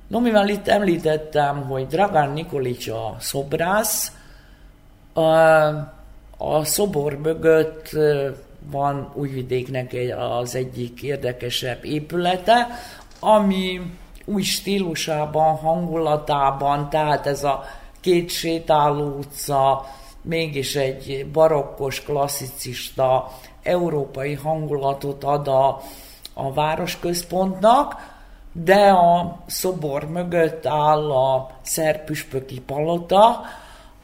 No, 0.07 0.19
mivel 0.19 0.49
itt 0.49 0.67
említettem, 0.67 1.61
hogy 1.61 1.87
Dragán 1.87 2.31
Nikolics 2.31 2.87
a 2.87 3.15
szobrász, 3.19 4.11
a, 5.13 5.21
a 6.37 6.63
szobor 6.63 7.17
mögött 7.17 7.89
van 8.71 9.11
Újvidéknek 9.13 9.95
az 10.17 10.55
egyik 10.55 11.01
érdekesebb 11.01 11.85
épülete, 11.85 12.67
ami 13.19 13.81
új 14.25 14.41
stílusában, 14.41 15.55
hangulatában, 15.55 16.89
tehát 16.89 17.27
ez 17.27 17.43
a 17.43 17.63
két 17.99 18.29
sétáló 18.29 19.17
utca, 19.17 19.85
mégis 20.21 20.75
egy 20.75 21.27
barokkos, 21.31 22.01
klasszicista, 22.01 23.31
európai 23.63 24.33
hangulatot 24.33 25.23
ad 25.23 25.47
a, 25.47 25.81
a 26.33 26.53
városközpontnak, 26.53 28.13
de 28.51 28.89
a 28.89 29.37
szobor 29.45 30.09
mögött 30.09 30.65
áll 30.65 31.11
a 31.11 31.49
szerpüspöki 31.61 32.61
palota, 32.61 33.41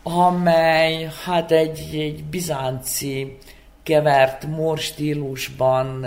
amely 0.04 1.10
hát 1.26 1.52
egy, 1.52 1.90
egy 1.92 2.24
bizánci 2.24 3.38
kevert 3.84 4.46
mor 4.46 4.78
stílusban 4.78 6.06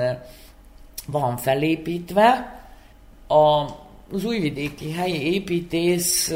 van 1.07 1.37
felépítve. 1.37 2.59
A, 3.27 3.63
az 4.13 4.25
újvidéki 4.25 4.93
helyi 4.93 5.35
építész 5.35 6.33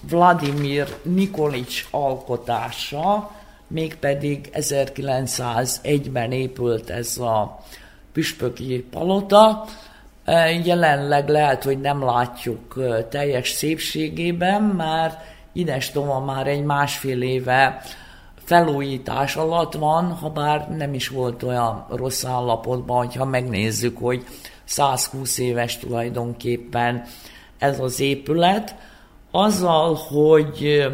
Vladimir 0.00 0.96
Nikolics 1.02 1.86
alkotása, 1.90 3.30
mégpedig 3.66 4.50
1901-ben 4.52 6.32
épült 6.32 6.90
ez 6.90 7.18
a 7.18 7.64
püspöki 8.12 8.86
palota. 8.90 9.64
Jelenleg 10.64 11.28
lehet, 11.28 11.64
hogy 11.64 11.80
nem 11.80 12.04
látjuk 12.04 12.82
teljes 13.10 13.48
szépségében, 13.48 14.62
mert 14.62 15.33
Ines 15.56 15.92
már 16.26 16.46
egy 16.46 16.64
másfél 16.64 17.22
éve 17.22 17.82
felújítás 18.44 19.36
alatt 19.36 19.72
van, 19.72 20.12
ha 20.12 20.28
bár 20.30 20.70
nem 20.70 20.94
is 20.94 21.08
volt 21.08 21.42
olyan 21.42 21.86
rossz 21.90 22.24
állapotban, 22.24 22.96
hogyha 22.96 23.24
megnézzük, 23.24 23.98
hogy 23.98 24.24
120 24.64 25.38
éves 25.38 25.78
tulajdonképpen 25.78 27.04
ez 27.58 27.80
az 27.80 28.00
épület, 28.00 28.74
azzal, 29.30 29.94
hogy 29.94 30.86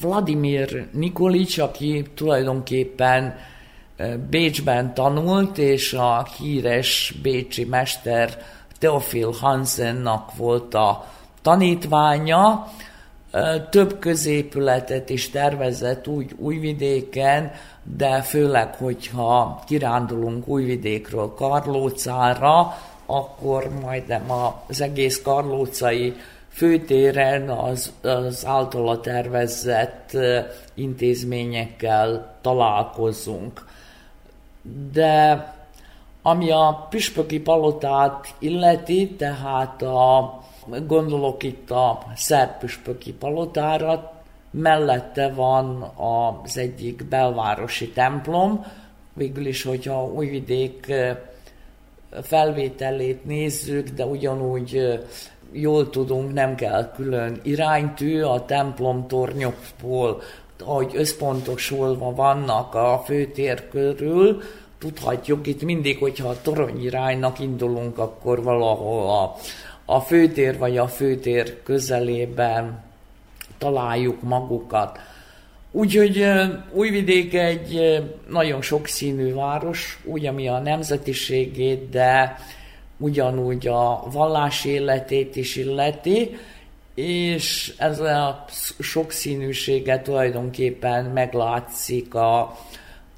Vladimir 0.00 0.88
Nikolics, 0.92 1.58
aki 1.58 2.06
tulajdonképpen 2.14 3.34
Bécsben 4.30 4.94
tanult, 4.94 5.58
és 5.58 5.92
a 5.92 6.26
híres 6.38 7.14
bécsi 7.22 7.64
mester 7.64 8.42
Theophil 8.78 9.34
Hansennak 9.40 10.34
volt 10.36 10.74
a 10.74 11.06
tanítványa, 11.42 12.66
több 13.70 13.98
középületet 13.98 15.10
is 15.10 15.30
tervezett 15.30 16.06
úgy 16.06 16.34
Újvidéken, 16.38 17.52
de 17.96 18.22
főleg, 18.22 18.74
hogyha 18.74 19.62
kirándulunk 19.66 20.48
Újvidékről 20.48 21.34
Karlócára, 21.34 22.76
akkor 23.06 23.68
majdnem 23.80 24.30
az 24.66 24.80
egész 24.80 25.22
karlócai 25.22 26.14
főtéren 26.48 27.48
az, 27.48 27.92
az 28.02 28.46
általa 28.46 29.00
tervezett 29.00 30.16
intézményekkel 30.74 32.36
találkozunk. 32.40 33.66
De 34.92 35.54
ami 36.22 36.50
a 36.50 36.86
püspöki 36.90 37.40
palotát 37.40 38.34
illeti, 38.38 39.10
tehát 39.10 39.82
a 39.82 40.38
Gondolok 40.86 41.42
itt 41.42 41.70
a 41.70 42.02
szerb 42.14 42.58
püspöki 42.58 43.12
palotára, 43.12 44.12
mellette 44.50 45.32
van 45.32 45.82
az 45.82 46.58
egyik 46.58 47.04
belvárosi 47.04 47.88
templom, 47.88 48.64
végül 49.12 49.46
is, 49.46 49.62
hogyha 49.62 50.04
Újvidék 50.04 50.92
felvételét 52.22 53.24
nézzük, 53.24 53.88
de 53.88 54.04
ugyanúgy 54.04 55.00
jól 55.52 55.90
tudunk, 55.90 56.32
nem 56.32 56.54
kell 56.54 56.92
külön 56.94 57.40
iránytű, 57.42 58.22
a 58.22 58.44
templom 58.44 59.06
tornyokból, 59.06 60.22
ahogy 60.64 60.90
összpontosulva 60.94 62.14
vannak 62.14 62.74
a 62.74 63.02
főtér 63.04 63.68
körül, 63.68 64.42
tudhatjuk 64.78 65.46
itt 65.46 65.62
mindig, 65.62 65.98
hogyha 65.98 66.28
a 66.28 66.40
toronyiránynak 66.42 67.38
indulunk, 67.38 67.98
akkor 67.98 68.42
valahol 68.42 69.10
a 69.10 69.36
a 69.86 70.00
főtér 70.00 70.58
vagy 70.58 70.76
a 70.78 70.88
főtér 70.88 71.62
közelében 71.62 72.84
találjuk 73.58 74.22
magukat. 74.22 74.98
Úgyhogy 75.70 76.26
Újvidék 76.72 77.34
egy 77.34 78.02
nagyon 78.28 78.62
sokszínű 78.62 79.34
város, 79.34 80.00
úgy 80.04 80.26
ami 80.26 80.48
a 80.48 80.58
nemzetiségét, 80.58 81.88
de 81.88 82.38
ugyanúgy 82.96 83.66
a 83.66 84.02
vallás 84.10 84.64
életét 84.64 85.36
is 85.36 85.56
illeti, 85.56 86.36
és 86.94 87.74
ez 87.78 88.00
a 88.00 88.44
sokszínűsége 88.78 90.00
tulajdonképpen 90.00 91.04
meglátszik 91.04 92.14
a, 92.14 92.56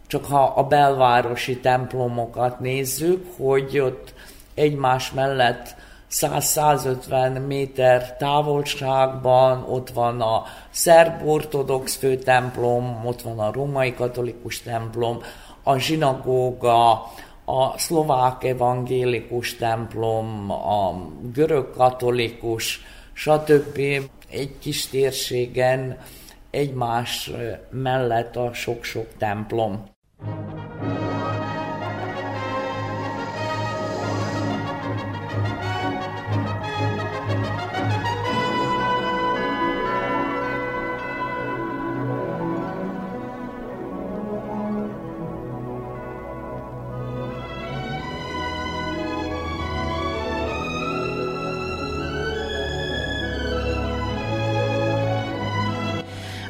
csak 0.06 0.24
ha 0.24 0.42
a 0.42 0.62
belvárosi 0.62 1.58
templomokat 1.58 2.60
nézzük, 2.60 3.26
hogy 3.36 3.78
ott 3.78 4.14
egymás 4.54 5.12
mellett 5.12 5.74
100-150 6.10 7.46
méter 7.46 8.16
távolságban, 8.16 9.64
ott 9.68 9.90
van 9.90 10.20
a 10.20 10.42
szerb 10.70 11.28
ortodox 11.28 11.96
főtemplom, 11.96 13.06
ott 13.06 13.22
van 13.22 13.38
a 13.38 13.52
római 13.52 13.94
katolikus 13.94 14.62
templom, 14.62 15.18
a 15.62 15.78
zsinagóga, 15.78 16.90
a 17.44 17.78
szlovák 17.78 18.44
evangélikus 18.44 19.56
templom, 19.56 20.50
a 20.50 21.08
görög 21.32 21.70
katolikus, 21.70 22.80
stb. 23.12 23.78
Egy 24.30 24.58
kis 24.58 24.86
térségen 24.86 25.98
egymás 26.50 27.30
mellett 27.70 28.36
a 28.36 28.52
sok-sok 28.52 29.06
templom. 29.18 29.96